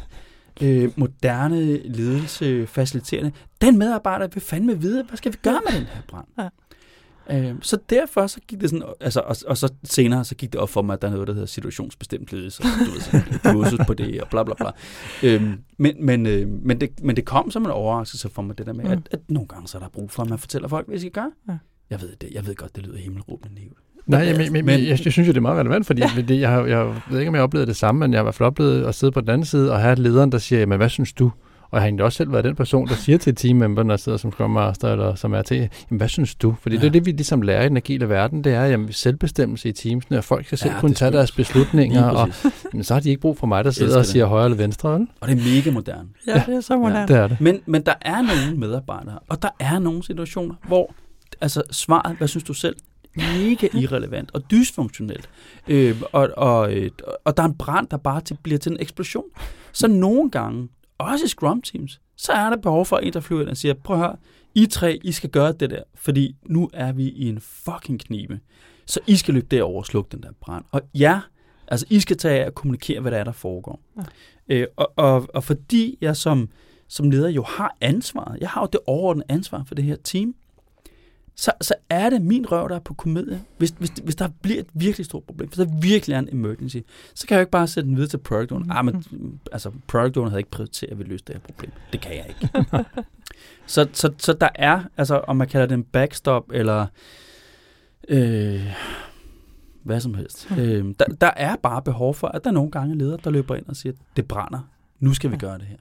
[0.62, 3.32] øh, moderne ledelse, faciliterende.
[3.62, 6.28] Den medarbejder vil fandme vide, hvad skal vi gøre med den her brand?
[6.38, 6.50] Ja.
[7.30, 10.62] Øh, så derfor så gik det sådan, altså, og, og så senere så gik det
[10.62, 13.54] op for mig, at der er noget, der hedder situationsbestemt ledelse, og du ved, sådan
[13.54, 14.72] kursus på det, og bla bla bla.
[15.24, 18.66] Øhm, men, men, øh, men, det, men det kom som en overraskelse for mig, det
[18.66, 18.92] der med, mm.
[18.92, 21.00] at, at nogle gange så er der brug for, at man fortæller folk, hvad de
[21.00, 21.32] skal gøre.
[21.50, 21.58] Ja.
[21.90, 23.78] Jeg ved det, jeg ved godt, det lyder himmelråbende nævnt.
[24.06, 26.40] Nej, men, men, Men- jeg, jeg synes jo, det er meget relevant, fordi ja.
[26.40, 28.26] jeg, har, jeg ved ikke, om jeg har oplevet det samme, men jeg har i
[28.26, 30.78] hvert fald oplevet at sidde på den anden side og have lederen, der siger, men
[30.78, 31.32] hvad synes du?
[31.64, 34.18] Og jeg har egentlig også selv været den person, der siger til teammemberen, der sidder
[34.18, 36.56] som Scrum Master eller som RT, jamen hvad synes du?
[36.62, 36.82] Fordi ja.
[36.82, 36.94] det er Ja.
[36.94, 40.24] det, vi ligesom lærer i den agile verden, det er jamen, selvbestemmelse i teamsene, og
[40.24, 42.30] folk skal selv Ja, ja, kunne det tage deres beslutninger, og
[42.74, 44.08] men så har de ikke brug for mig, der sidder og det.
[44.08, 44.94] siger højre eller venstre.
[44.94, 45.08] Vel?
[45.22, 46.08] Og det er mega moderne.
[46.28, 47.08] Ja, det er så moderne.
[47.08, 47.42] Det er det.
[47.42, 50.94] Men, men der er nogle medarbejdere, og der er nogle situationer, hvor
[51.42, 52.76] altså, svaret, hvad synes du selv,
[53.16, 55.30] mega irrelevant og dysfunktionelt.
[55.68, 56.92] Øh, og, og, øh,
[57.26, 59.26] og der er en brand, der bare til, bliver til en eksplosion.
[59.72, 63.42] Så nogle gange, også i Scrum Teams, så er der behov for en, der flyver
[63.42, 64.16] ind og siger, prøv at høre,
[64.56, 68.40] I tre, I skal gøre det der, fordi nu er vi i en fucking knibe.
[68.86, 70.66] Så I skal løbe derover og slukke den der brand.
[70.72, 71.22] Og ja,
[71.68, 73.80] altså I skal tage af og kommunikere, hvad der er, der foregår.
[73.98, 74.04] Ja.
[74.56, 76.50] Øh, og, og, og fordi jeg som,
[76.88, 80.36] som leder jo har ansvaret, jeg har jo det overordnede ansvar for det her team,
[81.36, 83.42] så, så er det min røv, der er på komedie.
[83.58, 86.78] Hvis, hvis, hvis der bliver et virkelig stort problem, hvis der virkelig er en emergency,
[87.16, 88.76] så kan jeg jo ikke bare sætte den videre til product owner.
[88.76, 89.04] Ah, men,
[89.52, 91.72] altså, product owner havde ikke prioriteret, at vi løse det her problem.
[91.94, 92.66] Det kan jeg ikke.
[93.74, 96.86] så, så, så der er, altså om man kalder det en backstop, eller
[98.10, 98.74] øh,
[99.84, 100.48] hvad som helst.
[100.58, 103.56] Øh, der, der er bare behov for, at der nogle gange er ledere, der løber
[103.56, 104.70] ind og siger, det brænder.
[105.00, 105.78] Nu skal vi gøre det her.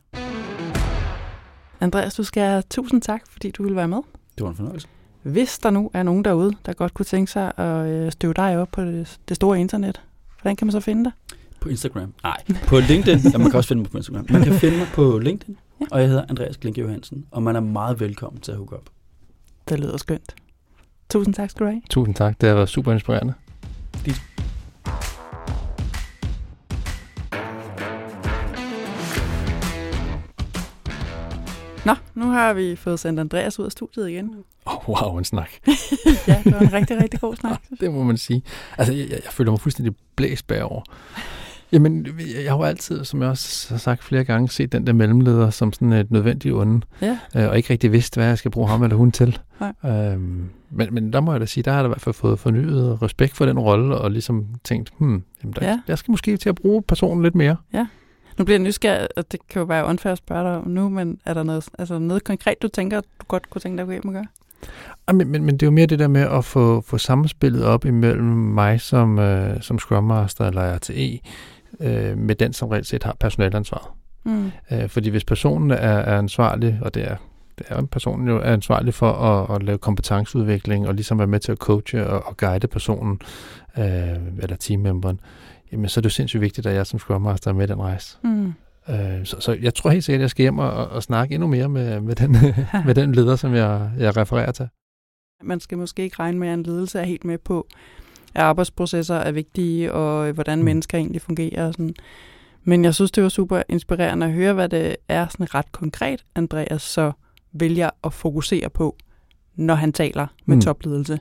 [1.81, 3.99] Andreas, du skal have tusind tak, fordi du ville være med.
[4.39, 4.89] Det var en fornøjelse.
[5.23, 8.59] Hvis der nu er nogen derude, der godt kunne tænke sig at øh, støve dig
[8.59, 10.03] op på det, det store internet,
[10.41, 11.13] hvordan kan man så finde dig?
[11.61, 12.15] På Instagram?
[12.23, 13.33] Nej, på LinkedIn.
[13.33, 14.27] ja, man kan også finde mig på Instagram.
[14.31, 15.87] Man kan finde mig på LinkedIn, ja.
[15.91, 18.91] og jeg hedder Andreas Klinke Johansen, og man er meget velkommen til at hooke op.
[19.69, 20.35] Det lyder skønt.
[21.11, 21.83] Tusind tak skal du have.
[21.91, 23.35] Tusind tak, det har været super inspirerende.
[24.07, 24.13] De
[31.87, 34.35] Nå, nu har vi fået sendt Andreas ud af studiet igen.
[34.67, 35.51] Oh, wow, en snak.
[36.29, 37.63] ja, det var en rigtig, rigtig god snak.
[37.81, 38.43] det må man sige.
[38.79, 40.83] Altså, jeg, jeg føler mig fuldstændig blæst bagover.
[41.73, 42.07] Jamen,
[42.45, 45.51] jeg har jo altid, som jeg også har sagt flere gange, set den der mellemleder
[45.51, 47.19] som sådan et nødvendigt onde, ja.
[47.37, 49.39] øh, og ikke rigtig vidst, hvad jeg skal bruge ham eller hun til.
[49.85, 52.15] Øhm, men, men der må jeg da sige, der har jeg da i hvert fald
[52.15, 55.81] fået fornyet respekt for den rolle, og ligesom tænkt, hmm, jamen der, Ja.
[55.89, 57.57] jeg skal måske til at bruge personen lidt mere.
[58.39, 60.89] Nu bliver jeg nysgerrig, og det kan jo være unfair at spørge dig om nu,
[60.89, 63.87] men er der noget, altså noget konkret, du tænker, du godt kunne tænke dig at
[63.87, 64.27] gå hjem og gøre?
[65.07, 67.65] Ah, Men, men, men det er jo mere det der med at få, få samspillet
[67.65, 71.21] op imellem mig som, øh, som Scrum Master eller RTE,
[71.81, 73.89] øh, med den, som reelt set har personalansvaret.
[74.25, 74.51] Mm.
[74.73, 77.17] Øh, fordi hvis personen er, er ansvarlig, og det er,
[77.59, 81.41] det er personen jo er ansvarlig for at, at lave kompetenceudvikling og ligesom være med
[81.41, 83.21] til at coache og, og guide personen
[83.79, 83.85] øh,
[84.43, 85.21] eller teammemberen,
[85.73, 87.81] jamen så er det jo sindssygt vigtigt, at jeg som Scrum Master er med den
[87.81, 88.19] rejse.
[88.25, 88.53] Mm.
[88.89, 91.49] Øh, så, så jeg tror helt sikkert, at jeg skal hjem og, og, snakke endnu
[91.49, 92.33] mere med, med, den,
[92.87, 94.69] med den leder, som jeg, jeg refererer til.
[95.43, 97.67] Man skal måske ikke regne med, at en ledelse er helt med på,
[98.35, 100.65] at arbejdsprocesser er vigtige, og hvordan Mm.
[100.65, 101.67] mennesker egentlig fungerer.
[101.67, 101.95] Og sådan.
[102.65, 106.25] Men jeg synes, det var super inspirerende at høre, hvad det er sådan ret konkret,
[106.35, 107.13] Andreas så
[107.53, 108.97] vælger at fokusere på,
[109.55, 110.63] når han taler med mm.
[110.63, 111.19] topledelse.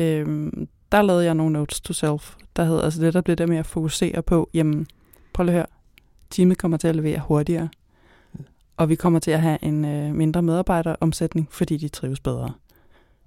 [0.00, 3.46] Øhm, der lavede jeg nogle notes to self, der hedder altså det, der bliver der
[3.46, 4.86] med at fokusere på, jamen,
[5.32, 5.66] prøv lige at høre,
[6.30, 7.68] teamet kommer til at levere hurtigere,
[8.76, 12.52] og vi kommer til at have en øh, mindre medarbejderomsætning, fordi de trives bedre.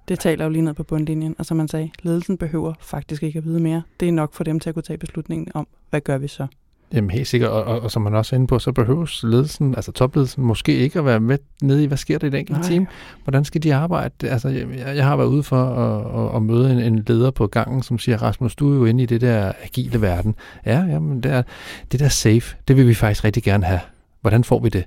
[0.08, 3.38] Det taler jo lige ned på bundlinjen, og som man sagde, ledelsen behøver faktisk ikke
[3.38, 3.82] at vide mere.
[4.00, 6.48] Det er nok for dem til at kunne tage beslutningen om, hvad gør vi så?
[6.94, 9.76] Jamen helt sikkert, og, og, og som man også er inde på, så behøves ledelsen,
[9.76, 12.64] altså topledelsen, måske ikke at være med nede i, hvad sker der i det enkelte
[12.64, 12.88] team?
[13.24, 14.30] Hvordan skal de arbejde?
[14.30, 17.48] Altså, jeg, jeg har været ude for at, at, at møde en, en leder på
[17.48, 20.36] gangen, som siger, Rasmus, du er jo inde i det der agile verden.
[20.66, 21.44] Ja, jamen, det, er,
[21.92, 23.80] det der safe, det vil vi faktisk rigtig gerne have.
[24.22, 24.84] Hvordan får vi det?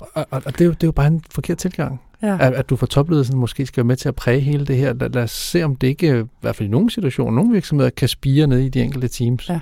[0.00, 2.00] Og, og, og det, er jo, det er jo bare en forkert tilgang.
[2.22, 2.36] Ja.
[2.40, 4.92] At, at du for topledelsen måske skal være med til at præge hele det her.
[4.92, 7.90] Lad, lad os se, om det ikke, i hvert fald i nogle situationer, nogle virksomheder,
[7.90, 9.48] kan spire ned i de enkelte teams.
[9.48, 9.60] Ja.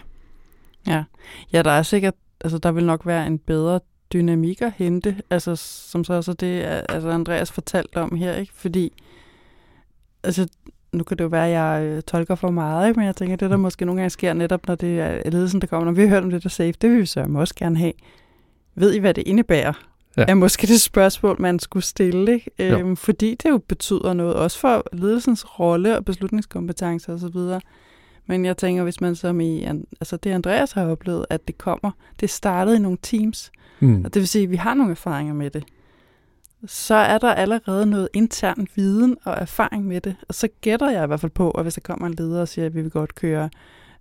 [0.87, 1.05] Ja,
[1.53, 3.81] ja der er sikkert, altså der vil nok være en bedre
[4.12, 8.53] dynamik at hente, altså som så også det, altså Andreas fortalte om her, ikke?
[8.55, 8.93] Fordi,
[10.22, 10.49] altså
[10.93, 13.01] nu kan det jo være, at jeg øh, tolker for meget, ikke?
[13.01, 15.66] men jeg tænker, det der måske nogle gange sker netop, når det er ledelsen, der
[15.66, 17.78] kommer, når vi har hørt om det der safe, det vil vi så også gerne
[17.78, 17.93] have.
[18.74, 19.72] Ved I, hvad det indebærer?
[20.16, 20.24] Ja.
[20.28, 22.51] Er måske det spørgsmål, man skulle stille, ikke?
[22.59, 22.78] Jo.
[22.78, 27.61] Øhm, fordi det jo betyder noget, også for ledelsens rolle og beslutningskompetencer osv.,
[28.27, 29.64] men jeg tænker, hvis man som i,
[30.01, 31.91] altså det Andreas har oplevet, at det kommer,
[32.21, 33.51] det startede i nogle teams,
[33.83, 34.05] Mm.
[34.05, 35.64] og det vil sige, at vi har nogle erfaringer med det.
[36.66, 40.16] Så er der allerede noget intern viden og erfaring med det.
[40.29, 42.49] Og så gætter jeg i hvert fald på, at hvis der kommer en leder og
[42.49, 43.51] siger, at vi vil godt køre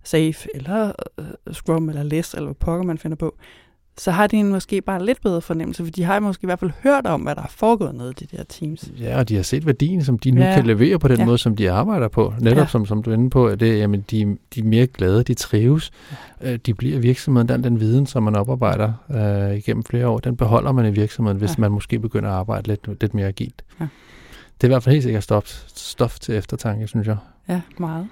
[0.04, 3.36] Safe, eller uh, Scrum, eller Less, eller hvad pokker man finder på,
[4.00, 6.58] så har de en måske bare lidt bedre fornemmelse, for de har måske i hvert
[6.58, 8.90] fald hørt om, hvad der er foregået nede i de der teams.
[9.00, 10.54] Ja, og de har set værdien, som de nu ja.
[10.54, 11.24] Kan levere på den ja.
[11.24, 12.34] Måde, som de arbejder på.
[12.38, 12.66] Netop ja.
[12.66, 15.34] Som, som du er inde på, at det, jamen, de, de er mere glade, de
[15.34, 15.90] trives.
[16.42, 16.56] Ja.
[16.56, 20.72] De bliver virksomheden, den, den viden, som man oparbejder øh, igennem flere år, den beholder
[20.72, 21.50] man i virksomheden, hvis.
[21.50, 21.54] Ja.
[21.58, 23.62] man måske begynder at arbejde lidt, lidt mere agilt.
[23.80, 23.84] Ja.
[24.54, 25.44] Det er i hvert fald helt sikkert stof,
[25.74, 27.16] stof til eftertanke, synes jeg.
[27.48, 28.08] Ja, meget.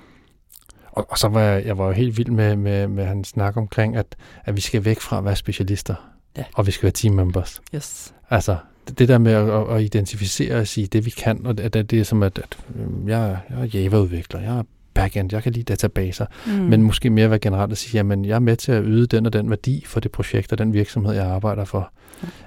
[0.93, 3.57] Og, og så var jeg, jeg var jo helt vild med, med, med hans snak
[3.57, 4.07] omkring, at,
[4.45, 5.95] at vi skal væk fra at være specialister,
[6.37, 6.45] Ja.
[6.55, 7.61] og vi skal være team members.
[7.75, 8.15] Yes.
[8.31, 8.57] Altså,
[8.89, 11.75] det, det der med at, at, at identificere og sige det, vi kan, og det,
[11.75, 14.63] det, det er som, at, at øhm, jeg, jeg er Java-udvikler, jeg er
[14.95, 16.53] backend, jeg kan lide databaser, Mm.
[16.53, 16.59] mm.
[16.59, 19.27] men måske mere være generelt at sige, jamen, jeg er med til at yde den
[19.27, 21.93] og den værdi for det projekt og den virksomhed, jeg arbejder for.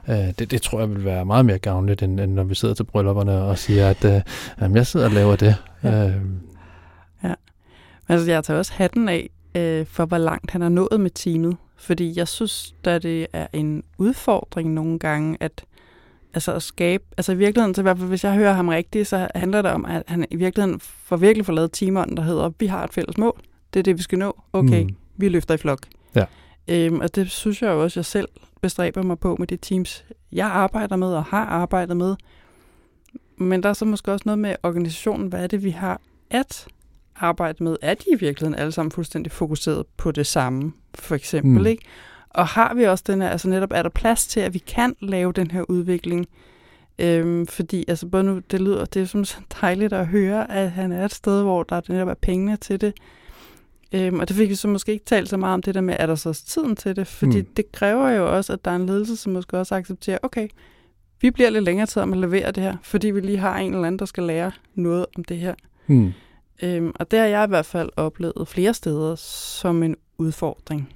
[0.08, 2.74] Uh, det, det tror jeg vil være meget mere gavnligt, end, end når vi sidder
[2.76, 4.22] til bryllupperne og siger, at uh,
[4.62, 5.56] jamen, jeg sidder og laver det.
[5.84, 6.06] Ja.
[6.08, 6.12] Uh,
[8.10, 11.58] Altså, jeg tager også hatten af øh, for, hvor langt han er nået med teamet.
[11.78, 15.66] Fordi jeg synes, at det er en udfordring nogle gange, at
[16.34, 19.08] altså at skabe, altså i virkeligheden, så i hvert fald hvis jeg hører ham rigtigt,
[19.08, 22.52] så handler det om, at han i virkeligheden får virkelig får lavet teameren, der hedder,
[22.60, 23.42] vi har et fælles mål,
[23.74, 24.96] det er det, vi skal nå, okay, mm.
[25.18, 25.80] vi løfter i flok.
[26.16, 26.26] Ja.
[26.68, 28.28] Øhm, og det synes jeg jo også, jeg selv
[28.62, 32.16] bestræber mig på med de teams, jeg arbejder med og har arbejdet med.
[33.38, 36.68] Men der er så måske også noget med organisationen, hvad er det, vi har at
[37.22, 37.78] arbejde med?
[37.82, 41.68] Er de i virkeligheden alle sammen fuldstændig fokuseret på det samme, for eksempel, mm.
[41.68, 41.84] ikke?
[42.30, 44.96] Og har vi også den her, altså netop, er der plads til, at vi kan
[45.02, 46.28] lave den her udvikling?
[47.00, 50.72] Øhm, fordi, altså både nu, det lyder, det er som så dejligt at høre, at
[50.72, 52.94] han er et sted, hvor der netop er pengene til det.
[53.94, 55.96] Øhm, og det fik vi så måske ikke talt så meget om det der med,
[56.00, 57.08] er der så tiden til det?
[57.08, 57.48] Fordi mm.
[57.58, 60.48] det kræver jo også, at der er en ledelse, som måske også accepterer, okay,
[61.22, 63.74] vi bliver lidt længere tid om at levere det her, fordi vi lige har en
[63.74, 65.54] eller anden, der skal lære noget om det her.
[65.88, 66.14] Mm.
[66.64, 70.90] Øhm, og det har jeg i hvert fald oplevet flere steder som en udfordring.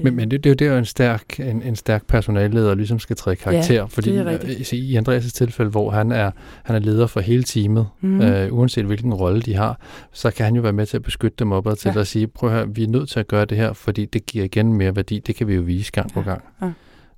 [0.00, 3.16] Men, men det, det, det er jo en stærk, en, en stærk personalleder, ligesom skal
[3.16, 3.74] træde karakter.
[3.74, 4.72] Ja, fordi det er rigtigt.
[4.72, 6.30] i, i Andreas' tilfælde, hvor han er,
[6.62, 8.20] han er leder for hele teamet, Mhm.
[8.22, 9.80] øh, uanset hvilken rolle de har,
[10.12, 12.00] så kan han jo være med til at beskytte dem opad til Ja.
[12.00, 14.26] at sige, prøv at høre, vi er nødt til at gøre det her, fordi det
[14.26, 15.18] giver igen mere værdi.
[15.18, 16.42] Det kan vi jo vise gang på gang.
[16.62, 16.70] Ja.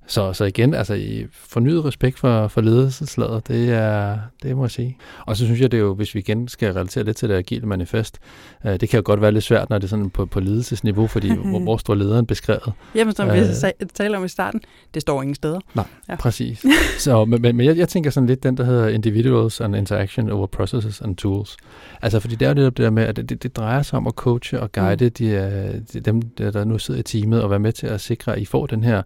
[0.07, 4.71] Så, så igen, altså i fornyet respekt for, for ledelseslaget, det er, det må jeg
[4.71, 4.97] sige.
[5.25, 7.35] Og så synes jeg, det er jo, hvis vi igen skal relatere lidt til det
[7.35, 8.19] agile manifest,
[8.65, 11.07] øh, det kan jo godt være lidt svært, når det er sådan på, på ledelsesniveau,
[11.07, 12.73] fordi hvor, hvor står lederen beskrevet?
[12.95, 13.47] Jamen, som vi Øh.
[13.93, 14.61] talte om i starten,
[14.93, 15.59] det står ingen steder.
[15.75, 15.81] Ja.
[16.09, 16.15] Ja.
[16.15, 16.65] Præcis.
[16.99, 20.47] Så, men, men jeg, jeg tænker sådan lidt den, der hedder Individuals and Interaction over
[20.47, 21.57] Processes and Tools.
[22.01, 24.13] Altså, fordi det er jo det der med, at det, det drejer sig om at
[24.13, 25.11] coache og guide mm.
[25.11, 28.01] de, øh, de, dem, der, der nu sidder i teamet, og være med til at
[28.01, 29.01] sikre, at I får den her,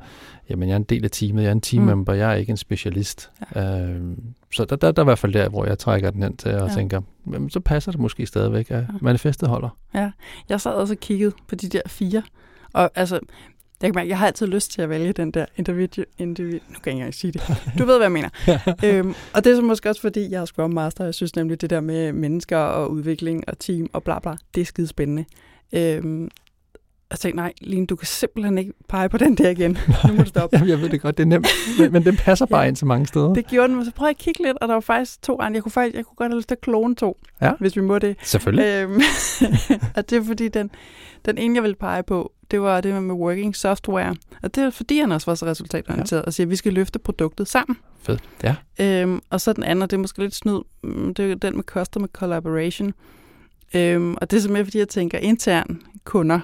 [0.50, 2.20] jamen jeg er en del af teamet, jeg er en teammember, mm.
[2.20, 3.30] jeg er ikke en specialist.
[3.56, 3.82] Ja.
[3.82, 4.24] Øhm,
[4.54, 6.52] så der, der, der er i hvert fald der, hvor jeg trækker den hen til
[6.52, 6.66] og Ja.
[6.66, 6.74] ja.
[6.74, 7.02] tænker,
[7.34, 8.86] jamen, så passer det måske stadigvæk, at Ja.
[9.02, 9.70] manifestet holder.
[10.50, 12.24] Jeg sad også og kiggede på de der fire,
[12.74, 13.20] og altså,
[13.82, 16.02] jeg kan mærke, jeg har altid lyst til at vælge den der individu...
[16.18, 17.42] individu nu kan jeg ikke engang sige det.
[17.80, 18.30] Du ved, hvad jeg mener.
[18.86, 21.36] øhm, og det er så måske også, fordi jeg er Scrum Master, og jeg synes
[21.36, 24.88] nemlig, det der med mennesker og udvikling og team og bla bla, det er skide
[24.88, 25.26] spændende.
[25.74, 26.30] Øhm,
[27.12, 29.78] jeg tænkte, nej, Line, du kan simpelthen ikke pege på den der igen.
[30.08, 30.56] Nu må du stoppe.
[30.58, 31.48] Jamen, jeg ved det godt, det er nemt,
[31.80, 32.68] men, men det passer bare Ja.
[32.68, 33.34] ind til mange steder.
[33.34, 35.42] Det gjorde den, men så prøvede jeg at kigge lidt, og der var faktisk to
[35.42, 35.56] andre.
[35.56, 37.52] Jeg kunne, faktisk, jeg kunne godt have lyst til at klone to, Ja.
[37.60, 38.16] hvis vi må det.
[38.24, 38.66] Selvfølgelig.
[38.66, 39.02] Øhm,
[39.96, 40.72] og det er fordi, den,
[41.26, 44.16] den ene, jeg vil pege på, det var det med working software.
[44.44, 47.00] Og det er fordi, han også var så resultatorienteret og siger, at vi skal løfte
[47.00, 47.78] produktet sammen.
[48.02, 48.24] Fedt.
[48.44, 48.56] Ja.
[48.80, 51.56] Øhm, og så den anden, og det er måske lidt snyd, mm, det er den
[51.56, 52.94] med customer collaboration.
[53.74, 56.40] Øhm, og det er simpelthen, fordi jeg tænker intern kunder,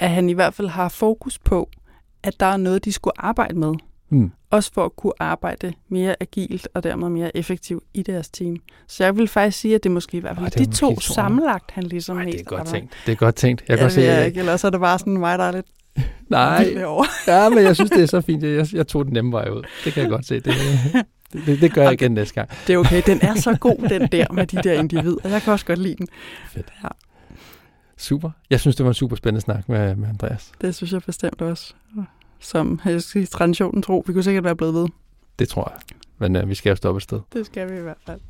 [0.00, 1.68] at han i hvert fald har fokus på,
[2.22, 3.74] at der er noget, de skulle arbejde med.
[4.10, 4.32] Mm.
[4.50, 8.56] Også for at kunne arbejde mere agilt og dermed mere effektivt i deres team.
[8.88, 11.00] Så jeg vil faktisk sige, at det måske i hvert fald Ej, de to to.
[11.00, 12.94] sammenlagt, han ligesom Ej, det er godt tænkt.
[13.06, 13.60] Det er godt tænkt.
[13.60, 15.52] Jeg kan ja, godt se, jeg ikke, ellers er det bare sådan mig, der er
[15.52, 15.66] lidt
[16.28, 16.74] Nej,
[17.26, 18.42] ja, men jeg synes, det er så fint.
[18.42, 19.62] Jeg, jeg tog den nemme vej ud.
[19.84, 20.34] Det kan jeg godt se.
[20.34, 20.44] Det,
[21.32, 22.02] det, det, det gør jeg Okay.
[22.04, 22.48] igen næste gang.
[22.66, 25.28] Det er okay, den er så god, den der med de der individer.
[25.28, 26.08] Jeg kan også godt lide den.
[26.52, 26.66] Fedt.
[26.82, 26.88] Ja,
[28.00, 28.30] Super.
[28.50, 30.52] Jeg synes, det var en super spændende snak med, med Andreas.
[30.60, 31.74] det synes jeg bestemt også.
[32.38, 34.86] Som jeg skal sige, traditionen tro, vi kunne sikkert være blevet ved.
[35.38, 35.96] Det tror jeg.
[36.18, 37.20] Men uh, vi skal jo stoppe et sted.
[37.32, 38.20] Det skal vi i hvert fald.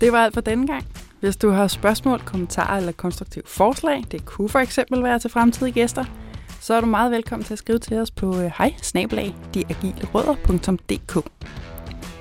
[0.00, 0.84] Det var alt for denne gang.
[1.20, 5.72] Hvis du har spørgsmål, kommentarer eller konstruktive forslag, det kunne for eksempel være til fremtidige
[5.72, 6.04] gæster,
[6.60, 8.74] så er du meget velkommen til at skrive til os på øh, hej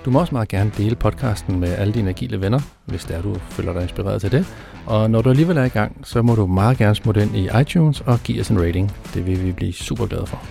[0.06, 3.22] Du må også meget gerne dele podcasten med alle dine agile venner, hvis det er,
[3.22, 4.46] du føler dig inspireret til det.
[4.86, 7.50] Og når du alligevel er i gang, så må du meget gerne smutte ind i
[7.62, 8.92] iTunes og give os en rating.
[9.14, 10.42] Det vil vi blive super glade for.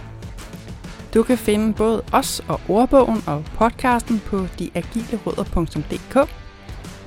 [1.14, 6.30] Du kan finde både os og ordbogen og podcasten på deagilerødder.dk.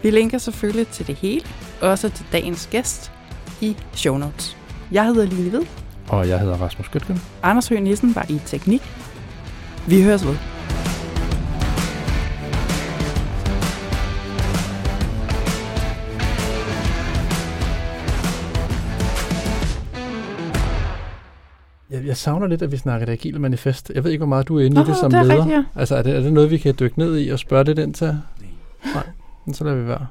[0.04, 1.42] Vi linker selvfølgelig til det hele,
[1.82, 3.12] også til dagens gæst
[3.62, 4.58] i show notes.
[4.92, 5.66] Jeg hedder Line Hvid.
[6.10, 7.22] Og jeg hedder Rasmus Gøtgen.
[7.44, 8.82] Anders Høgh Nissen var i teknik.
[9.88, 10.57] Vi høres ved.
[22.08, 23.92] Jeg, savner lidt, at vi snakker det agile manifest.
[23.96, 25.36] Jeg ved ikke, hvor meget du er inde Nå, i det som det er leder.
[25.36, 25.64] rigtigt, ja.
[25.76, 27.94] Altså, er det, er det noget, vi kan dykke ned i og spørge lidt ind
[27.94, 28.18] til?
[28.94, 29.04] Nej,
[29.46, 30.08] men så lader vi være.